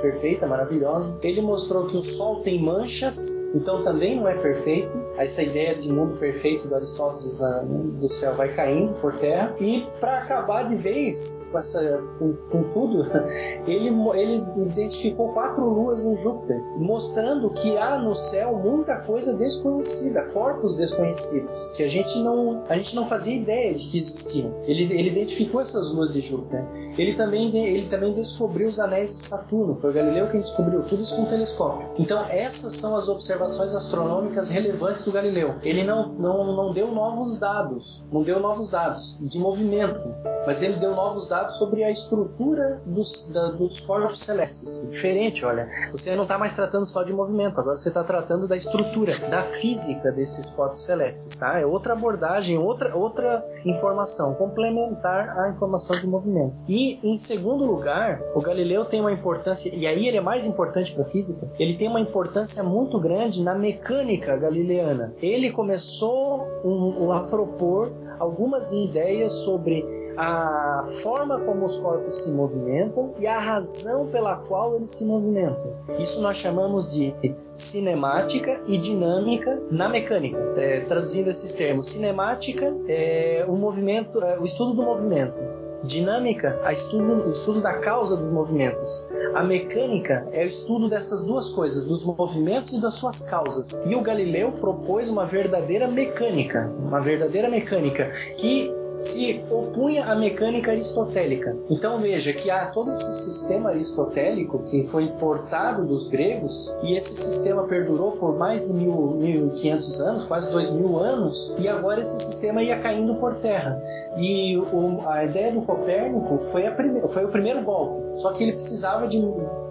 [0.00, 1.18] perfeita, maravilhosa.
[1.22, 4.96] Ele mostrou que o Sol tem manchas, então também não é perfeito.
[5.16, 9.54] Essa ideia de mundo perfeito do Aristóteles na, do céu vai caindo por terra.
[9.60, 13.04] E para acabar de vez com, essa, com, com tudo,
[13.66, 20.24] ele, ele identificou quatro luas em Júpiter, mostrando que há no céu muita coisa desconhecida,
[20.32, 24.54] corpos desconhecidos, que a gente não, a gente não fazia ideia de que existiam.
[24.64, 26.64] Ele, ele identificou essas luas de Júpiter.
[26.96, 29.74] Ele também, ele também descobriu os anéis de Saturno.
[29.74, 31.88] Foi o Galileu quem descobriu tudo isso com telescópio.
[31.98, 35.54] Então, essas são as observações astronômicas relevantes do Galileu.
[35.62, 40.14] Ele não, não, não deu novos dados, não deu novos dados de movimento,
[40.46, 44.88] mas ele deu novos dados sobre a estrutura dos, da, dos corpos celestes.
[44.90, 45.68] Diferente, olha.
[45.92, 49.42] Você não está mais tratando só de movimento, agora você está tratando da estrutura, da
[49.42, 51.58] física desses corpos celestes, tá?
[51.60, 56.54] É outra abordagem, outra, outra informação, complementar à informação de movimento.
[56.68, 60.92] E, em segundo lugar, o Galileu tem uma importância, e aí ele é mais importante
[60.92, 65.14] para a física, ele tem uma importância muito grande na mecânica galileana.
[65.20, 69.84] Ele começou um, a propor algumas ideias sobre
[70.16, 75.72] a forma como os corpos se movimentam e a razão pela qual eles se movimentam.
[75.98, 77.14] Isso nós chamamos de
[77.52, 80.38] cinemática e dinâmica na mecânica.
[80.56, 85.36] É, traduzindo esses termos, cinemática é o movimento, é o estudo do movimento.
[85.84, 89.06] Dinâmica, a estudo, o estudo da causa dos movimentos.
[89.34, 93.82] A mecânica é o estudo dessas duas coisas, dos movimentos e das suas causas.
[93.86, 100.72] E o Galileu propôs uma verdadeira mecânica, uma verdadeira mecânica que se opunha à mecânica
[100.72, 101.56] aristotélica.
[101.68, 107.14] Então veja que há todo esse sistema aristotélico que foi importado dos gregos e esse
[107.14, 112.18] sistema perdurou por mais de mil, 1500 anos, quase dois mil anos, e agora esse
[112.18, 113.80] sistema ia caindo por terra.
[114.16, 118.54] E o, a ideia do Copérnico foi, prime, foi o primeiro golpe, só que ele
[118.54, 119.20] precisava de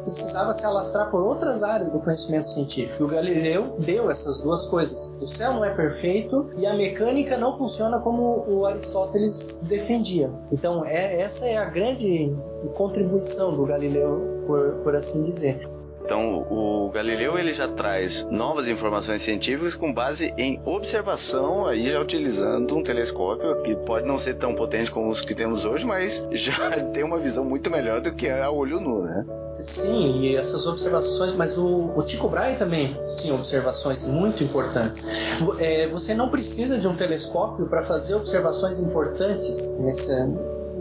[0.04, 3.04] precisava se alastrar por outras áreas do conhecimento científico.
[3.04, 5.18] E o Galileu deu essas duas coisas.
[5.20, 10.32] O céu não é perfeito e a mecânica não funciona como o Aristóteles defendia.
[10.52, 12.34] Então, é, essa é a grande
[12.76, 15.60] contribuição do Galileu, por, por assim dizer.
[16.08, 22.00] Então, o Galileu ele já traz novas informações científicas com base em observação, aí já
[22.00, 26.26] utilizando um telescópio que pode não ser tão potente como os que temos hoje, mas
[26.32, 29.26] já tem uma visão muito melhor do que é a olho nu, né?
[29.54, 32.88] Sim, e essas observações, mas o, o Tycho Brahe também
[33.18, 35.34] tinha observações muito importantes.
[35.60, 40.16] É, você não precisa de um telescópio para fazer observações importantes nesse,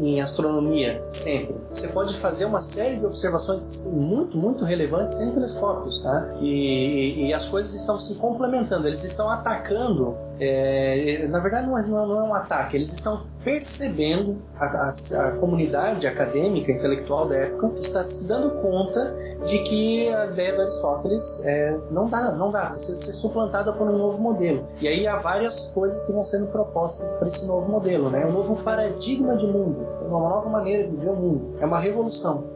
[0.00, 1.56] em astronomia, sempre.
[1.70, 6.28] Você pode fazer uma série de observações muito, muito relevantes sem telescópios, tá?
[6.40, 11.78] E, e, e as coisas estão se complementando, eles estão atacando é, na verdade, não
[11.78, 17.36] é, não é, um ataque, eles estão percebendo, a, a, a, comunidade acadêmica, intelectual da
[17.36, 19.14] época, está se dando conta
[19.46, 23.88] de que a ideia do Aristóteles é, não dá, não dá, precisa ser suplantada por
[23.88, 24.66] um novo modelo.
[24.80, 28.26] E aí há várias coisas que vão sendo propostas para esse novo modelo, né?
[28.26, 31.56] um novo paradigma de mundo, uma nova maneira de ver o mundo.
[31.60, 32.55] É uma revolução.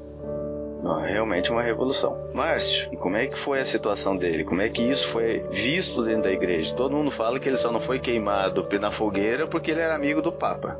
[0.99, 2.30] Realmente uma revolução.
[2.32, 4.45] Márcio, e como é que foi a situação dele?
[4.45, 6.74] Como é que isso foi visto dentro da igreja?
[6.74, 10.22] Todo mundo fala que ele só não foi queimado na fogueira porque ele era amigo
[10.22, 10.78] do Papa.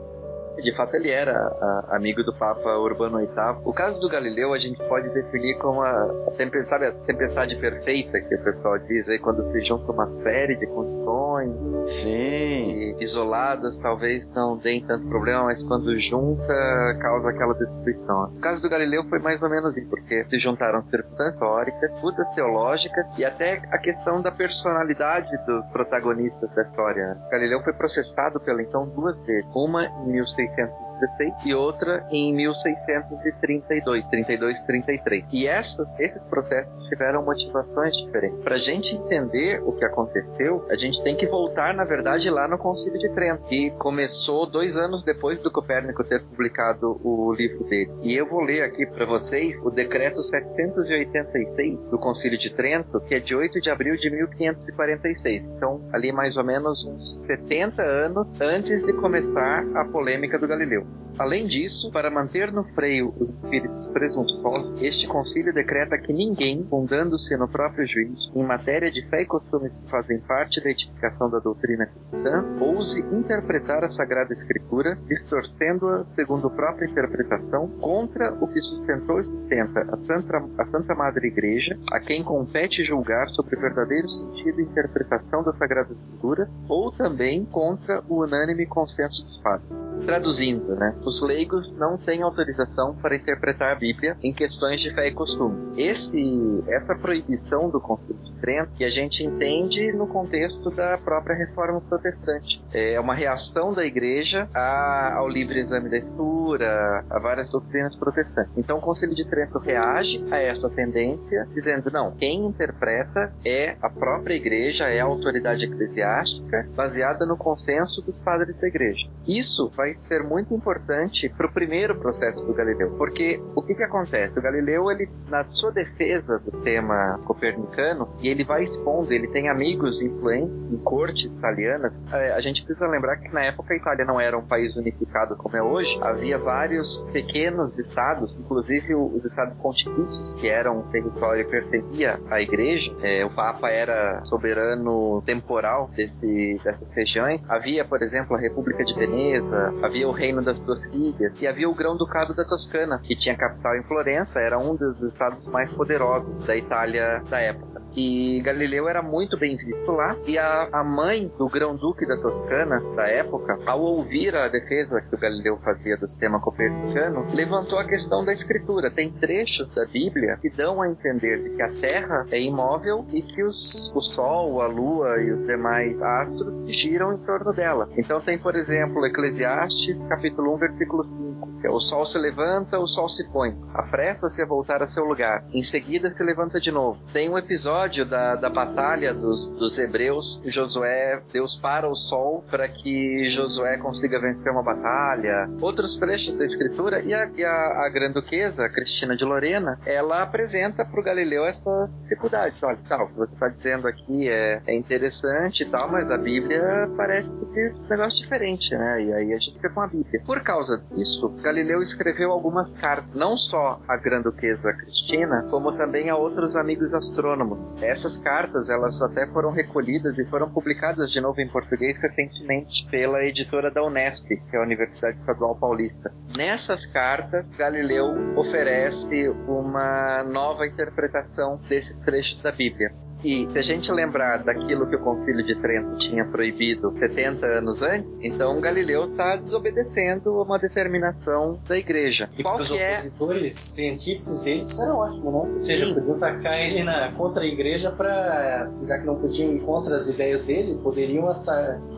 [0.61, 3.63] De fato, ele era a, amigo do Papa Urbano VIII.
[3.65, 5.91] O caso do Galileu a gente pode definir como a,
[6.29, 10.55] a tempestade, a tempestade perfeita que o pessoal diz aí, quando se junta uma série
[10.57, 11.51] de condições.
[11.87, 12.97] Sim.
[13.01, 16.55] isoladas talvez não deem tanto problema, mas quando junta,
[17.01, 18.33] causa aquela destruição.
[18.37, 22.35] O caso do Galileu foi mais ou menos isso, porque se juntaram circunstâncias históricas, putas
[22.35, 27.17] teológicas e até a questão da personalidade dos protagonistas da história.
[27.31, 29.47] Galileu foi processado pela então duas vezes.
[29.55, 30.19] Uma em
[30.57, 35.25] 1600 1616 e outra em 1632, 32, 33.
[35.33, 38.39] E essas, esses processos tiveram motivações diferentes.
[38.41, 42.49] Para a gente entender o que aconteceu, a gente tem que voltar, na verdade, lá
[42.49, 47.65] no Concílio de Trento, que começou dois anos depois do Copérnico ter publicado o livro
[47.65, 47.91] dele.
[48.03, 53.15] E eu vou ler aqui para vocês o decreto 786 do Concílio de Trento, que
[53.15, 55.45] é de 8 de abril de 1546.
[55.57, 60.87] Então, ali mais ou menos uns 70 anos antes de começar a polêmica do Galileu.
[61.21, 67.37] Além disso, para manter no freio os espíritos presunçosos, este concílio decreta que ninguém, fundando-se
[67.37, 71.39] no próprio juízo, em matéria de fé e costumes que fazem parte da edificação da
[71.39, 79.21] doutrina cristã, ouse interpretar a Sagrada Escritura, distorcendo-a segundo própria interpretação, contra o que sustentou
[79.21, 84.09] e sustenta a Santa, a Santa Madre Igreja, a quem compete julgar sobre o verdadeiro
[84.09, 89.69] sentido e interpretação da Sagrada Escritura, ou também contra o unânime consenso dos padres.
[90.05, 90.95] Traduzindo, né?
[91.05, 95.75] Os leigos não têm autorização para interpretar a Bíblia em questões de fé e costume.
[95.77, 101.37] Esse, essa proibição do Concílio de Trento, que a gente entende no contexto da própria
[101.37, 107.51] Reforma Protestante, é uma reação da Igreja a- ao livre exame da Escritura, a várias
[107.51, 108.53] doutrinas protestantes.
[108.57, 113.91] Então, o Concílio de Trento reage a essa tendência, dizendo não, quem interpreta é a
[113.91, 119.07] própria Igreja, é a autoridade eclesiástica, baseada no consenso dos padres da Igreja.
[119.29, 123.83] Isso vai ser muito importante para o primeiro processo do Galileu, porque o que, que
[123.83, 124.39] acontece?
[124.39, 129.49] O Galileu, ele, na sua defesa do tema copernicano, e ele vai expondo, ele tem
[129.49, 134.05] amigos influentes em cortes italianas, eh, a gente precisa lembrar que na época a Itália
[134.05, 139.57] não era um país unificado como é hoje, havia vários pequenos estados, inclusive os estados
[139.59, 145.91] pontifícios, que eram um território que pertencia à igreja, Eh, o Papa era soberano temporal
[145.95, 147.43] desse, dessas regiões.
[147.49, 151.75] Havia, por exemplo, a República de Veneza, havia o Reino das Tosquilhas e havia o
[151.75, 156.57] Grão-Ducado da Toscana, que tinha capital em Florença, era um dos estados mais poderosos da
[156.57, 157.81] Itália da época.
[157.97, 162.81] E Galileu era muito bem visto lá, e a, a mãe do Grão-Duque da Toscana,
[162.95, 167.85] da época, ao ouvir a defesa que o Galileu fazia do sistema copernicano, levantou a
[167.85, 168.91] questão da escritura.
[168.91, 173.23] Tem trechos da Bíblia que dão a entender de que a Terra é imóvel e
[173.23, 177.89] que os, o Sol, a Lua e os demais astros giram em torno dela.
[177.97, 182.79] Então tem, por exemplo, Eclesiastes, capítulo 1, versículo 5, que é o Sol se levanta,
[182.79, 183.57] o Sol se põe.
[183.75, 185.45] Apressa-se a voltar a seu lugar.
[185.53, 187.03] Em seguida se levanta de novo.
[187.13, 190.43] Tem um episódio da, da batalha dos, dos hebreus.
[190.45, 195.49] Josué, Deus para o Sol para que Josué consiga vencer uma batalha.
[195.61, 197.03] Outros trechos da escritura.
[197.03, 201.91] E a, e a, a granduquesa, Cristina de Lorena, ela apresenta para o Galileu essa
[202.03, 202.57] dificuldade.
[202.63, 206.17] Olha, tal, o que você está dizendo aqui é, é interessante e tal, mas a
[206.17, 209.03] Bíblia parece que diz um negócio diferente, né?
[209.03, 210.21] E aí a gente fica com a Bíblia.
[210.31, 216.15] Por causa disso, Galileu escreveu algumas cartas, não só à granduquesa Cristina, como também a
[216.15, 217.67] outros amigos astrônomos.
[217.83, 223.25] Essas cartas, elas até foram recolhidas e foram publicadas de novo em português recentemente pela
[223.25, 226.15] editora da Unesp, que é a Universidade Estadual Paulista.
[226.37, 232.95] Nessas cartas, Galileu oferece uma nova interpretação desses trechos da Bíblia.
[233.23, 237.83] E se a gente lembrar daquilo que o Concílio de Trento tinha proibido 70 anos
[237.83, 242.31] antes, então Galileu está desobedecendo uma determinação da Igreja.
[242.37, 245.51] E Qual os que é opositores científicos deles era ótimo, né?
[245.51, 245.95] Ou seja, Sim.
[245.95, 250.09] podiam tacar ele na, contra a igreja para, já que não podiam ir contra as
[250.09, 251.25] ideias dele, poderiam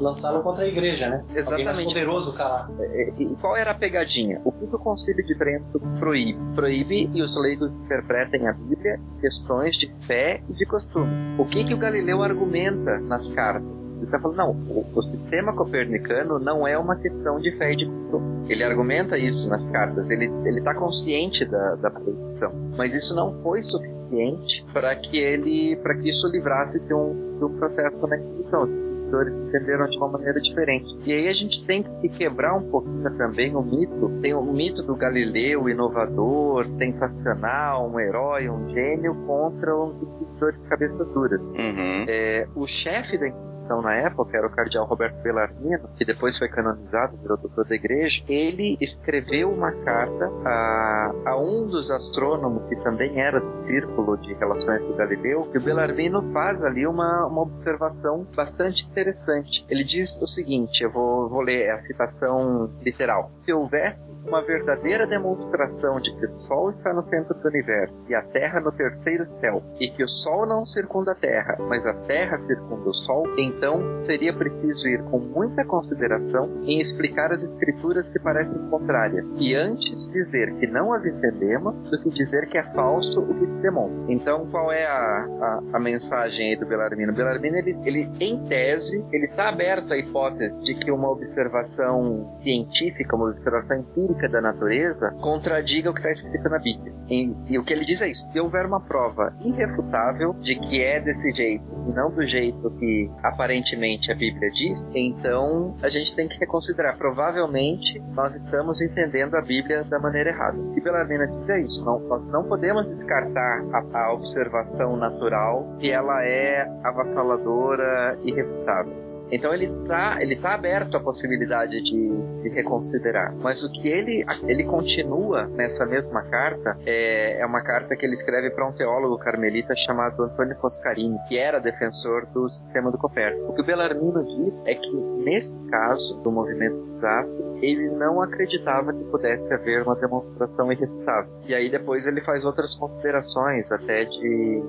[0.00, 1.16] lançá-lo contra a igreja, né?
[1.18, 1.94] Alguém mais Exatamente.
[1.94, 2.70] poderoso calar.
[3.18, 4.40] E qual era a pegadinha?
[4.44, 6.38] O que o Concílio de Trento proíbe?
[6.54, 11.11] Proíbe e os leigos interpretem a Bíblia em questões de fé e de costume.
[11.38, 13.68] O que que o Galileu argumenta nas cartas?
[13.96, 17.76] Ele está falando, não, o, o sistema copernicano não é uma questão de fé e
[17.76, 18.46] de costume.
[18.48, 20.26] Ele argumenta isso nas cartas, ele
[20.58, 22.50] está consciente da, da proibição.
[22.76, 27.44] Mas isso não foi suficiente para que ele, para que isso livrasse de um, de
[27.44, 28.66] um processo na Inquisição.
[29.12, 30.86] Os escritores entenderam de uma maneira diferente.
[31.06, 34.08] E aí a gente tem que quebrar um pouquinho também o mito.
[34.22, 40.68] Tem o mito do Galileu, inovador, sensacional, um herói, um gênio, contra os escritores de
[40.68, 41.40] cabeça duras.
[41.40, 42.06] Uhum.
[42.08, 43.26] É, o chefe da
[43.72, 47.74] Inquisição na época era o cardeal Roberto Bellarmino, que depois foi canonizado, virou doutor da
[47.74, 48.22] igreja.
[48.28, 54.34] Ele escreveu uma carta a, a um dos astrônomos, que também era do círculo de
[54.34, 59.64] relações do Galileu, e o Bellarmino faz ali uma, uma observação bastante interessante.
[59.68, 63.30] Ele diz o seguinte, eu vou, vou ler a citação literal.
[63.44, 68.14] Se houvesse uma verdadeira demonstração de que o Sol está no centro do universo e
[68.14, 71.92] a Terra no terceiro céu, e que o Sol não circunda a Terra, mas a
[71.92, 78.08] Terra circunda o Sol, então seria preciso ir com muita consideração em explicar as escrituras
[78.08, 82.62] que parecem contrárias, e antes dizer que não as entendemos do que dizer que é
[82.62, 84.12] falso o que se demonstra.
[84.12, 87.12] Então, qual é a, a, a mensagem aí do Bellarmino?
[87.12, 92.38] O Bellarmino, ele, ele, em tese, ele está aberto à hipótese de que uma observação
[92.42, 96.92] científica, uma observação empírica da natureza, contradiga o que está escrito na Bíblia.
[97.08, 100.82] E, e o que ele diz é isso: se houver uma prova irrefutável de que
[100.82, 106.14] é desse jeito e não do jeito que aparentemente a Bíblia diz, então a gente
[106.14, 106.96] tem que reconsiderar.
[106.96, 110.58] Provavelmente nós estamos entendendo a Bíblia da maneira errada.
[110.76, 115.90] E Bellarmina diz é isso: não, nós não podemos descartar a, a observação natural que
[115.90, 119.11] ela é avassaladora e irrefutável.
[119.32, 123.34] Então ele tá, ele tá aberto à possibilidade de, de reconsiderar.
[123.40, 128.12] Mas o que ele, ele continua nessa mesma carta é, é uma carta que ele
[128.12, 133.50] escreve para um teólogo carmelita chamado Antônio Foscarini, que era defensor do sistema do Copérnico.
[133.50, 134.92] O que o Bellarmino diz é que
[135.24, 141.32] nesse caso do movimento dos astros, ele não acreditava que pudesse haver uma demonstração irrefutável.
[141.46, 144.62] E aí depois ele faz outras considerações, até de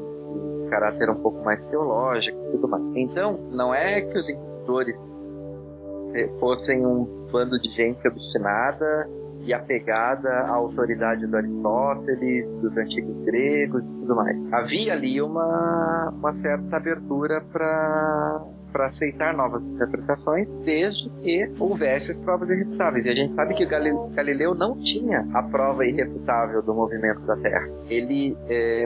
[0.69, 2.83] caráter um pouco mais teológico e tudo mais.
[2.95, 4.27] Então, não é que os
[6.39, 9.09] fossem um bando de gente obstinada
[9.45, 14.53] e apegada à autoridade do Aristóteles, dos antigos gregos e tudo mais.
[14.53, 22.17] Havia ali uma, uma certa abertura para para aceitar novas interpretações, desde que houvesse as
[22.17, 23.05] provas irrefutáveis.
[23.05, 27.69] E a gente sabe que Galileu não tinha a prova irrefutável do movimento da Terra.
[27.89, 28.35] Ele,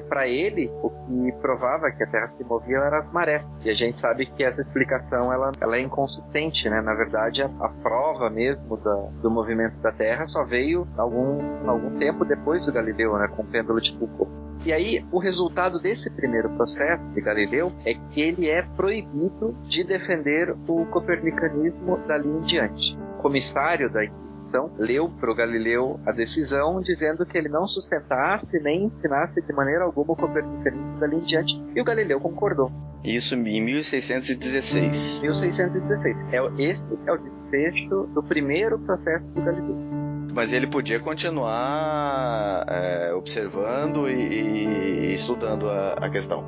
[0.10, 3.50] para ele, o que provava que a Terra se movia eram as marés.
[3.64, 6.82] E a gente sabe que essa explicação ela, ela é inconsistente, né?
[6.82, 11.98] Na verdade, a, a prova mesmo da, do movimento da Terra só veio algum, algum
[11.98, 13.28] tempo depois do Galileu, né?
[13.30, 14.47] Com o pêndulo de Foucault.
[14.66, 19.84] E aí, o resultado desse primeiro processo de Galileu é que ele é proibido de
[19.84, 22.98] defender o copernicanismo dali em diante.
[23.18, 28.60] O comissário da Inquisição leu para o Galileu a decisão dizendo que ele não sustentasse
[28.60, 31.62] nem ensinasse de maneira alguma o copernicanismo dali em diante.
[31.76, 32.72] E o Galileu concordou.
[33.04, 35.22] Isso em 1616.
[35.22, 36.34] 1616.
[36.34, 39.97] É, esse é o desfecho do primeiro processo do Galileu.
[40.38, 46.46] Mas ele podia continuar é, observando e, e estudando a, a questão.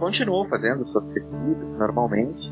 [0.00, 2.50] continuou fazendo suas pesquisas normalmente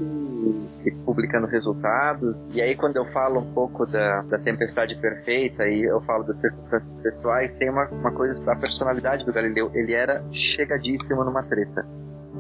[0.85, 2.41] e, publicando resultados.
[2.55, 6.39] E aí, quando eu falo um pouco da, da tempestade perfeita e eu falo das
[6.39, 9.73] circunstâncias pessoais, tem uma, uma coisa da personalidade do Galileu.
[9.75, 11.85] Ele era chegadíssimo numa treta.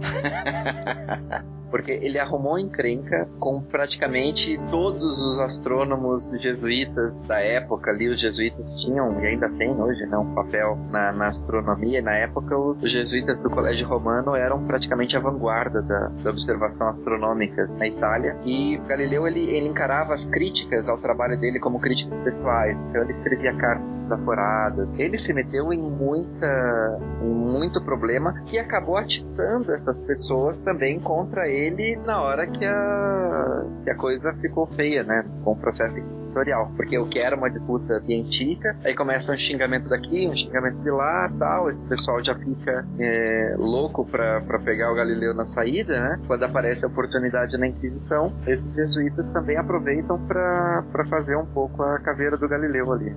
[1.71, 8.09] Porque ele arrumou encrenca com praticamente todos os astrônomos jesuítas da época ali.
[8.09, 12.01] Os jesuítas tinham, e ainda tem hoje, né, um papel na, na astronomia.
[12.01, 17.69] Na época, os jesuítas do Colégio Romano eram praticamente a vanguarda da, da observação astronômica
[17.79, 18.37] na Itália.
[18.45, 22.77] E Galileu ele, ele encarava as críticas ao trabalho dele como críticas pessoais.
[22.89, 24.89] Então ele escrevia cartas desaforadas.
[24.99, 31.49] Ele se meteu em muita, em muito problema e acabou atiçando essas pessoas também contra
[31.49, 31.56] ele
[32.05, 35.25] na hora que a, que a coisa ficou feia, né?
[35.45, 36.71] Com o processo inquisitorial.
[36.77, 40.91] Porque o que era uma disputa científica, aí começa um xingamento daqui, um xingamento de
[40.91, 41.71] lá tal.
[41.71, 46.21] Esse pessoal já fica é, louco pra, pra pegar o Galileu na saída, né?
[46.27, 51.83] Quando aparece a oportunidade na Inquisição, esses jesuítas também aproveitam pra, pra fazer um pouco
[51.83, 53.15] a caveira do Galileu ali.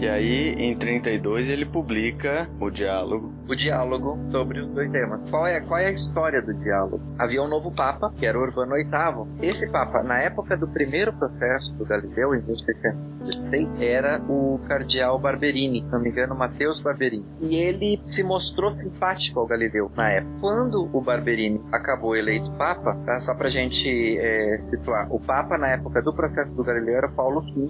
[0.00, 3.34] E aí, em 32, ele publica o diálogo.
[3.46, 5.28] O diálogo sobre os dois temas.
[5.28, 7.02] Qual é, qual é a história do diálogo?
[7.18, 9.46] Havia um novo Papa, que era Urbano VIII.
[9.46, 15.82] Esse Papa, na época do primeiro processo do Galileu, em 1616, era o cardeal Barberini,
[15.82, 17.26] se não me engano, Mateus Barberini.
[17.38, 20.32] E ele se mostrou simpático ao Galileu na época.
[20.40, 23.20] Quando o Barberini acabou eleito Papa, tá?
[23.20, 27.42] só pra gente é, situar, o Papa na época do processo do Galileu era Paulo
[27.42, 27.68] V,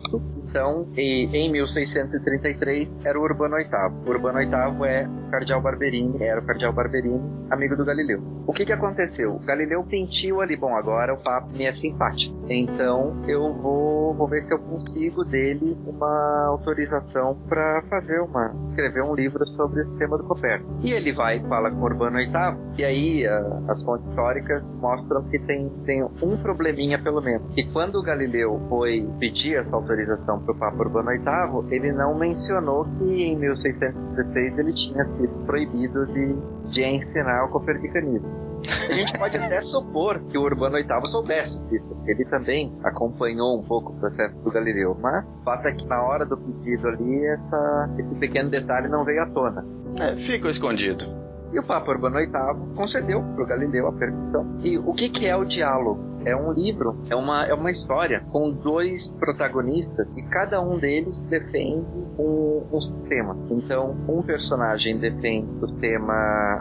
[0.48, 3.68] então em 1616 1933 era o Urbano VIII.
[4.06, 8.20] O Urbano VIII é o Cardeal Barberini, era o Cardeal Barberini, amigo do Galileu.
[8.46, 9.36] O que que aconteceu?
[9.36, 12.36] O Galileu sentiu ali, bom, agora o Papa me é simpático.
[12.48, 19.02] Então eu vou, vou ver se eu consigo dele uma autorização para fazer uma, escrever
[19.04, 20.76] um livro sobre o sistema do Copérnico.
[20.82, 22.30] E ele vai e fala com o Urbano VIII,
[22.78, 27.54] e aí a, as fontes históricas mostram que tem, tem um probleminha pelo menos.
[27.54, 32.84] Que quando o Galileu foi pedir essa autorização pro Papa Urbano VIII, ele não mencionou
[32.84, 36.36] que em 1616 ele tinha sido proibido de,
[36.70, 38.50] de ensinar o copernicanismo.
[38.88, 43.62] A gente pode até supor que o Urbano VIII soubesse disso, ele também acompanhou um
[43.62, 47.26] pouco o processo do Galileu, mas o fato é que na hora do pedido ali,
[47.26, 49.64] essa, esse pequeno detalhe não veio à tona.
[49.98, 51.04] É, fica escondido.
[51.52, 54.46] E o Papa Urbano VIII concedeu para o Galileu a permissão.
[54.62, 56.19] E o que, que é o diálogo?
[56.24, 61.16] É um livro, é uma, é uma história com dois protagonistas e cada um deles
[61.28, 61.86] defende
[62.18, 63.36] um, um sistema.
[63.50, 66.14] Então, um personagem defende o sistema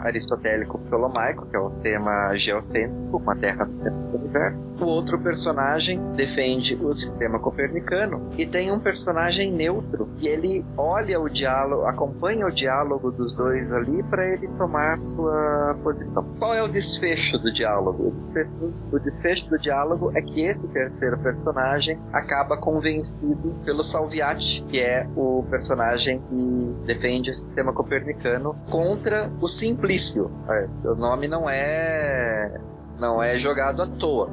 [0.04, 4.70] aristotélico ptolomaico, que é o sistema geocêntrico, uma Terra no centro do universo.
[4.80, 11.20] O outro personagem defende o sistema copernicano e tem um personagem neutro e ele olha
[11.20, 16.24] o diálogo, acompanha o diálogo dos dois ali para ele tomar sua posição.
[16.38, 18.08] Qual é o desfecho do diálogo?
[18.08, 24.62] O desfecho, o desfecho do diálogo é que esse terceiro personagem acaba convencido pelo Salviati,
[24.68, 30.30] que é o personagem que defende o sistema copernicano contra o Simplício.
[30.48, 32.58] É, o nome não é
[32.98, 34.30] não é jogado à toa.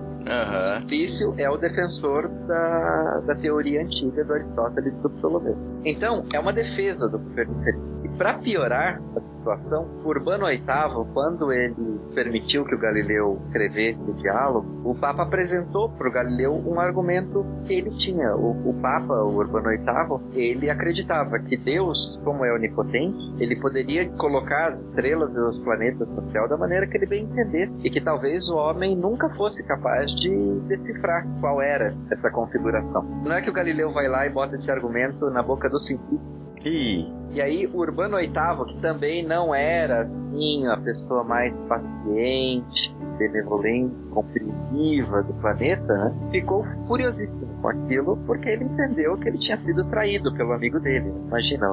[0.80, 5.58] Simplício é o defensor da, da teoria antiga do Aristóteles do Ptolomeu.
[5.86, 7.98] Então, é uma defesa do copernicanismo.
[8.04, 14.14] E para piorar a situação, Urbano VIII, quando ele permitiu que o Galileu escrevesse o
[14.14, 18.36] diálogo, o Papa apresentou para o Galileu um argumento que ele tinha.
[18.36, 24.08] O, o Papa, o Urbano VIII, ele acreditava que Deus, como é onipotente, ele poderia
[24.12, 27.90] colocar as estrelas e os planetas no céu da maneira que ele bem entendesse e
[27.90, 33.04] que talvez o homem nunca fosse capaz de decifrar qual era essa configuração.
[33.24, 36.32] Não é que o Galileu vai lá e bota esse argumento na boca do cientista.
[36.66, 42.96] Ih, E aí, o Urbano VIII, que também não era, assim, a pessoa mais paciente,
[43.18, 46.30] benevolente, compreensiva do planeta, né?
[46.32, 51.12] ficou furiosíssimo com aquilo, porque ele entendeu que ele tinha sido traído pelo amigo dele.
[51.28, 51.68] Imagina,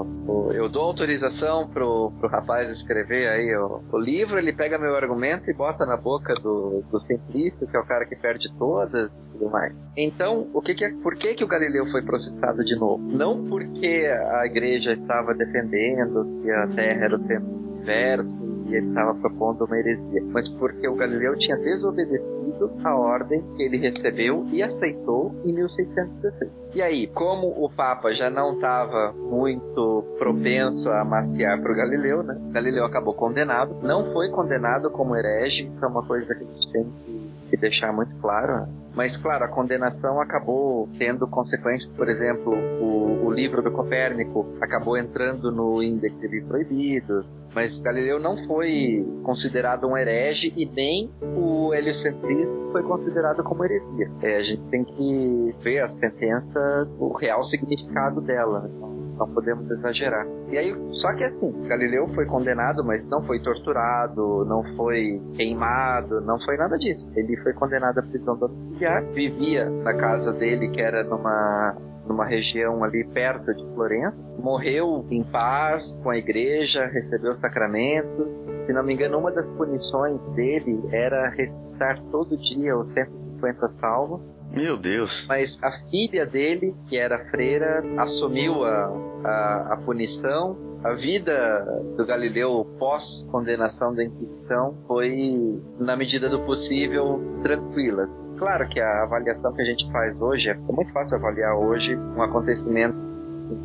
[0.55, 5.51] eu dou autorização pro, pro rapaz escrever aí o, o livro, ele pega meu argumento
[5.51, 9.33] e bota na boca do, do simplista, que é o cara que perde todas e
[9.33, 9.75] tudo mais.
[9.97, 13.03] Então, o que que é, por que que o Galileu foi processado de novo?
[13.17, 18.75] Não porque a igreja estava defendendo que a Terra era o centro do universo e
[18.75, 23.77] ele estava propondo uma heresia, mas porque o Galileu tinha desobedecido a ordem que ele
[23.77, 26.51] recebeu e aceitou em 1616.
[26.75, 32.23] E aí, como o Papa já não estava muito propenso a maciar para o Galileu,
[32.23, 32.41] né?
[32.53, 36.73] Galileu acabou condenado, não foi condenado como herege, isso é uma coisa que a gente
[36.73, 37.14] tem que
[37.55, 38.61] que deixar muito claro.
[38.61, 38.69] né?
[38.95, 41.93] Mas, claro, a condenação acabou tendo consequências.
[41.93, 47.27] Por exemplo, o, o livro do Copérnico acabou entrando no índice de proibidos.
[47.53, 54.11] Mas Galileu não foi considerado um herege e nem o heliocentrismo foi considerado como heresia.
[54.23, 58.61] É, a gente tem que ver a sentença, o real significado dela.
[58.61, 59.04] né?
[59.19, 60.27] Não- podemos exagerar.
[60.51, 66.21] E aí, só que assim, Galileu foi condenado, mas não foi torturado, não foi queimado,
[66.21, 67.11] não foi nada disso.
[67.17, 72.85] Ele foi condenado à prisão domiciliar, vivia na casa dele, que era numa numa região
[72.85, 78.45] ali perto de Florença, morreu em paz com a igreja, recebeu sacramentos.
[78.67, 84.34] Se não me engano, uma das punições dele era recitar todo dia os 150 salmos
[84.55, 85.25] meu Deus.
[85.29, 88.93] mas a filha dele, que era freira, assumiu a,
[89.25, 90.57] a, a punição.
[90.83, 91.65] A vida
[91.97, 98.07] do Galileu pós-condenação da Inquisição foi, na medida do possível, tranquila.
[98.37, 102.21] Claro que a avaliação que a gente faz hoje é muito fácil avaliar hoje um
[102.21, 103.01] acontecimento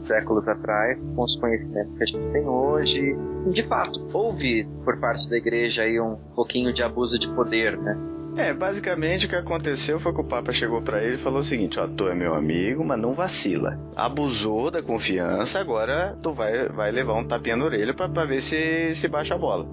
[0.02, 3.16] séculos atrás, com os conhecimentos que a gente tem hoje.
[3.52, 7.98] De fato, houve por parte da igreja aí um pouquinho de abuso de poder, né?
[8.38, 11.44] É, basicamente o que aconteceu foi que o Papa chegou pra ele e falou o
[11.44, 13.80] seguinte: ó, tu é meu amigo, mas não vacila.
[13.96, 18.42] Abusou da confiança, agora tu vai, vai levar um tapinha na orelha pra, pra ver
[18.42, 19.68] se, se baixa a bola.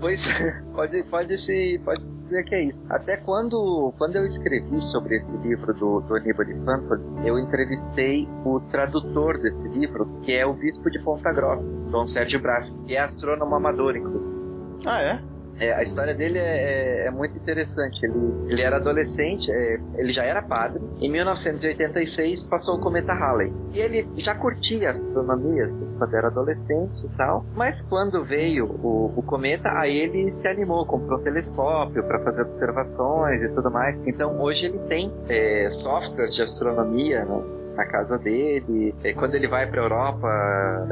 [0.00, 0.26] Pois
[0.74, 2.80] pode, pode, se, pode dizer que é isso.
[2.88, 8.26] Até quando, quando eu escrevi sobre esse livro do, do Aníbal de Frankfurt, eu entrevistei
[8.44, 12.96] o tradutor desse livro, que é o bispo de Ponta Grossa, Dom Sérgio Brás, que
[12.96, 14.40] é astrônomo amador, inclusive.
[14.86, 15.20] Ah, é?
[15.60, 18.04] É, a história dele é, é- é muito interessante.
[18.04, 20.80] Ele, ele era adolescente, é, ele já era padre.
[21.00, 23.52] Em 1986 passou o cometa Halley.
[23.72, 27.44] E ele já curtia astronomia assim, quando era adolescente e tal.
[27.54, 32.42] Mas quando veio o, o cometa, aí ele se animou, comprou um telescópio para fazer
[32.42, 33.98] observações e tudo mais.
[34.06, 37.42] Então hoje ele tem é, softwares de astronomia né,
[37.74, 38.94] na casa dele.
[39.02, 40.28] É, quando ele vai para Europa,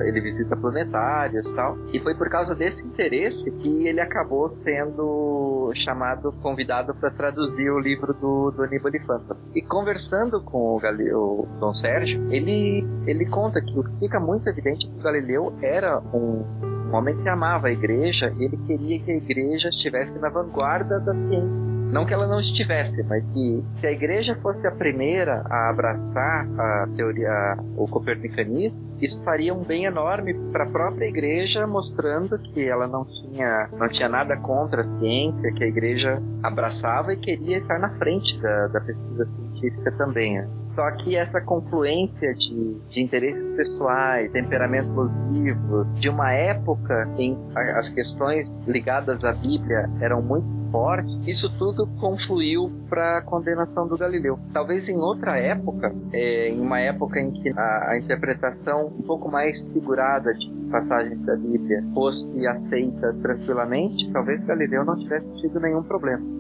[0.00, 1.78] ele visita planetários e tal.
[1.92, 7.78] E foi por causa desse interesse que ele acabou sendo chamado, convidado para traduzir o
[7.78, 9.36] livro do, do Aníbal de Fanta.
[9.54, 14.88] E conversando com o, Galileu, o Dom Sérgio, ele, ele conta que fica muito evidente
[14.88, 16.44] que o Galileu era um,
[16.90, 20.98] um homem que amava a igreja e ele queria que a igreja estivesse na vanguarda
[21.00, 21.77] da ciência.
[21.92, 26.46] Não que ela não estivesse, mas que se a igreja fosse a primeira a abraçar
[26.58, 32.68] a teoria, o copernicanismo, isso faria um bem enorme para a própria igreja, mostrando que
[32.68, 37.58] ela não tinha, não tinha nada contra a ciência, que a igreja abraçava e queria
[37.58, 40.34] estar na frente da, da pesquisa científica também.
[40.38, 40.48] né?
[40.74, 47.78] Só que essa confluência de, de interesses pessoais, temperamentos vivos, de uma época em a-
[47.78, 53.96] as questões ligadas à Bíblia eram muito fortes, isso tudo confluiu para a condenação do
[53.96, 54.38] Galileu.
[54.52, 59.30] Talvez em outra época, é, em uma época em que a, a interpretação um pouco
[59.30, 65.82] mais segurada de passagens da Bíblia fosse aceita tranquilamente, talvez Galileu não tivesse tido nenhum
[65.82, 66.37] problema.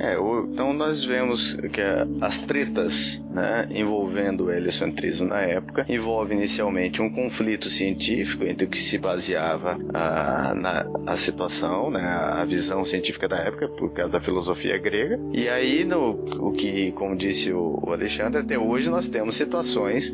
[0.00, 1.80] É, então nós vemos que
[2.22, 8.68] as tretas né, envolvendo o heliocentrismo na época envolve inicialmente um conflito científico entre o
[8.68, 14.12] que se baseava a, na a situação, né, a visão científica da época por causa
[14.12, 15.20] da filosofia grega.
[15.32, 16.12] E aí, no,
[16.48, 20.10] o que, como disse o Alexandre, até hoje nós temos situações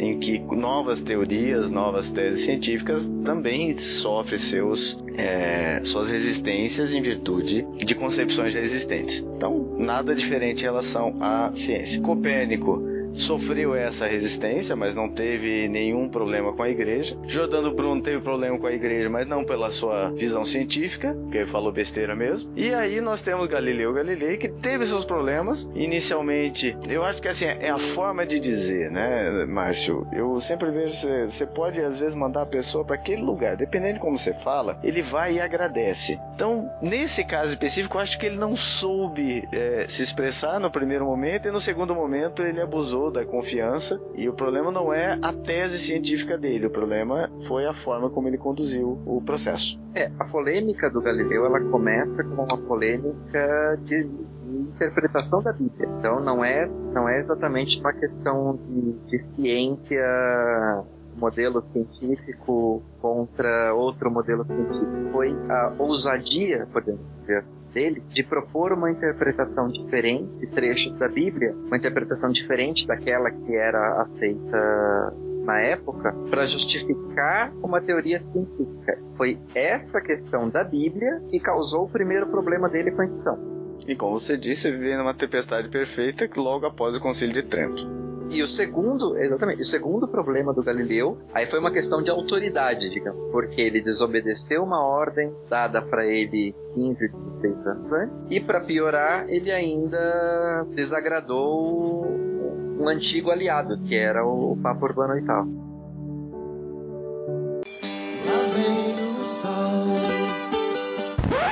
[0.00, 7.66] em que novas teorias, novas teses científicas também sofrem seus, é, suas resistências em virtude
[7.76, 9.22] de concepções já existentes.
[9.36, 12.00] Então, nada diferente em relação à ciência.
[12.00, 17.16] Copérnico sofreu essa resistência, mas não teve nenhum problema com a igreja.
[17.26, 21.46] Jordano Bruno teve problema com a igreja, mas não pela sua visão científica, porque ele
[21.46, 22.52] falou besteira mesmo.
[22.56, 25.68] E aí nós temos Galileu Galilei, que teve seus problemas.
[25.74, 30.06] Inicialmente, eu acho que assim, é a forma de dizer, né, Márcio?
[30.12, 33.94] Eu sempre vejo, você, você pode às vezes mandar a pessoa para aquele lugar, dependendo
[33.94, 36.18] de como você fala, ele vai e agradece.
[36.34, 41.04] Então, nesse caso específico, eu acho que ele não soube é, se expressar no primeiro
[41.04, 44.00] momento e no segundo momento ele abusou da confiança.
[44.16, 48.26] E o problema não é a tese científica dele, o problema foi a forma como
[48.26, 49.80] ele conduziu o processo.
[49.94, 54.10] É, a polêmica do Galileu ela começa como uma polêmica de,
[54.50, 55.88] interpretação da Bíblia.
[55.98, 60.84] Então não é, não é exatamente uma questão de, de ciência,
[61.18, 65.10] modelo científico contra outro modelo científico.
[65.12, 71.54] Foi a ousadia, podemos dizer, dele de propor uma interpretação diferente de trechos da Bíblia,
[71.66, 78.98] uma interpretação diferente daquela que era aceita na época para justificar uma teoria científica.
[79.16, 83.59] Foi essa questão da Bíblia que causou o primeiro problema dele com a questão.
[83.90, 87.90] E como você disse, vive numa tempestade perfeita logo após o Concílio de Trento.
[88.30, 92.88] E o segundo, exatamente, o segundo problema do Galileu, aí foi uma questão de autoridade,
[92.88, 98.60] digamos, porque ele desobedeceu uma ordem dada para ele 15, 16 anos antes, e para
[98.60, 105.26] piorar, ele ainda desagradou um antigo aliado, que era o Papa Urbano VIII.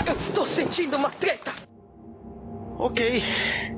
[0.06, 1.57] Eu estou sentindo uma treta!
[2.80, 3.00] Ok,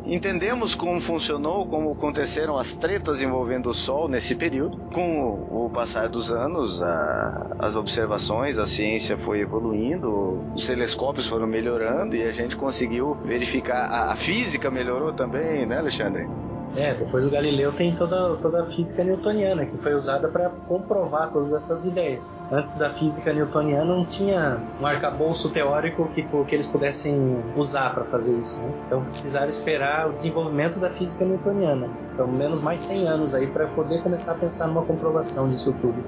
[0.04, 4.76] entendemos como funcionou, como aconteceram as tretas envolvendo o Sol nesse período.
[4.92, 11.46] Com o, passar dos anos, a- as observações, a ciência foi evoluindo, os telescópios foram
[11.46, 13.86] melhorando e a gente conseguiu verificar.
[13.86, 16.28] A, a física melhorou também, né, Alexandre?
[16.76, 21.30] É, depois o Galileu tem toda, toda a física newtoniana, que foi usada para comprovar
[21.30, 22.40] todas essas ideias.
[22.50, 28.04] Antes da física newtoniana não tinha um arcabouço teórico que, que eles pudessem usar para
[28.04, 28.60] fazer isso.
[28.60, 28.72] Né?
[28.86, 31.88] Então precisaram esperar o desenvolvimento da física newtoniana.
[32.14, 36.04] Então, menos mais 100 anos aí para poder começar a pensar numa comprovação disso tudo.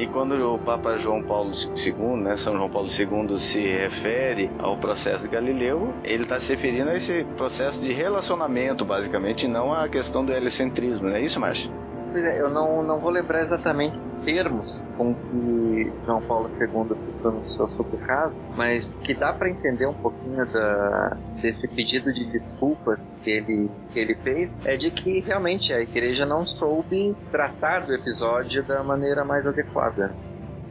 [0.00, 4.74] E quando o Papa João Paulo II, né, São João Paulo II, se refere ao
[4.78, 9.74] processo de Galileu, ele está se referindo a esse processo de relacionamento, basicamente, e não
[9.74, 11.70] à questão do heliocentrismo, não é isso, Márcio?
[12.14, 17.68] É, eu não, não vou lembrar exatamente os termos com que João Paulo II pronunciou
[17.68, 22.98] sobre o caso, mas que dá para entender um pouquinho da, desse pedido de desculpas
[23.22, 27.94] que ele, que ele fez, é de que realmente a igreja não soube tratar do
[27.94, 30.14] episódio da maneira mais adequada.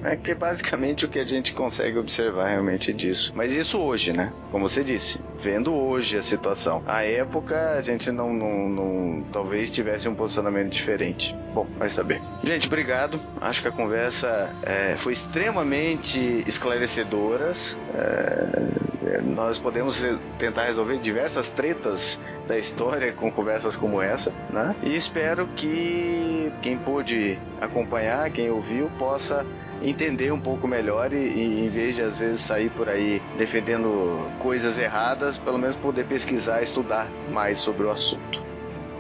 [0.04, 3.32] É que é basicamente o que a gente consegue observar realmente disso.
[3.36, 4.32] Mas isso hoje, né?
[4.52, 6.82] Como você disse, vendo hoje a situação.
[6.86, 11.36] A época a gente não, não, não- talvez tivesse um posicionamento diferente.
[11.54, 12.22] Bom, vai saber.
[12.44, 13.20] Gente, obrigado.
[13.42, 17.78] Acho que a conversa é, foi extremamente esclarecedoras.
[17.94, 20.04] É, nós podemos
[20.38, 24.76] tentar resolver diversas tretas da história com conversas como essa, né?
[24.84, 29.46] E espero que quem pôde acompanhar, quem ouviu, possa
[29.82, 34.30] entender um pouco melhor e, e em vez de às vezes sair por aí defendendo
[34.40, 38.50] coisas erradas, pelo menos poder pesquisar, estudar mais sobre o assunto.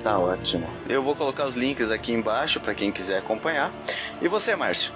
[0.02, 0.66] Tá ótimo.
[0.88, 3.72] Eu vou colocar os links aqui embaixo para quem quiser acompanhar.
[4.20, 4.92] E você, Márcio?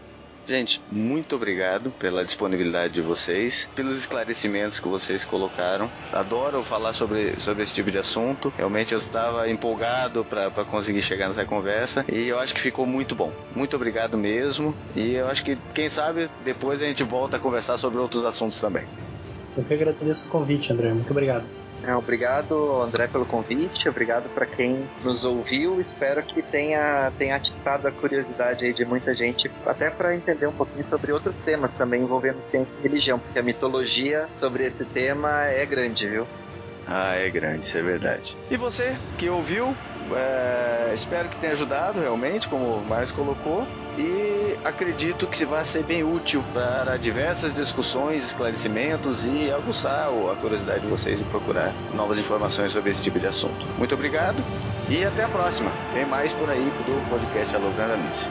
[0.47, 5.89] Gente, muito obrigado pela disponibilidade de vocês, pelos esclarecimentos que vocês colocaram.
[6.11, 8.51] Adoro falar sobre, sobre esse tipo de assunto.
[8.57, 13.15] Realmente eu estava empolgado para conseguir chegar nessa conversa e eu acho que ficou muito
[13.15, 13.31] bom.
[13.55, 14.75] Muito obrigado mesmo.
[14.95, 18.59] E eu acho que, quem sabe, depois a gente volta a conversar sobre outros assuntos
[18.59, 18.83] também.
[19.55, 20.93] Eu que agradeço o convite, André.
[20.93, 21.45] Muito obrigado.
[21.97, 23.89] Obrigado, André, pelo convite.
[23.89, 25.81] Obrigado para quem nos ouviu.
[25.81, 30.53] Espero que tenha, tenha atiçado a curiosidade aí de muita gente, até para entender um
[30.53, 35.45] pouquinho sobre outros temas também envolvendo ciência e religião, porque a mitologia sobre esse tema
[35.45, 36.27] é grande, viu?
[36.87, 38.37] Ah, é grande, isso é verdade.
[38.49, 39.75] E você que ouviu,
[40.15, 43.65] é, espero que tenha ajudado realmente, como o Márcio colocou,
[43.97, 50.81] e acredito que vai ser bem útil para diversas discussões, esclarecimentos e aguçar a curiosidade
[50.81, 53.65] de vocês de procurar novas informações sobre esse tipo de assunto.
[53.77, 54.43] Muito obrigado
[54.89, 55.71] e até a próxima.
[55.93, 58.29] Tem mais por aí do podcast Alô Grandanice.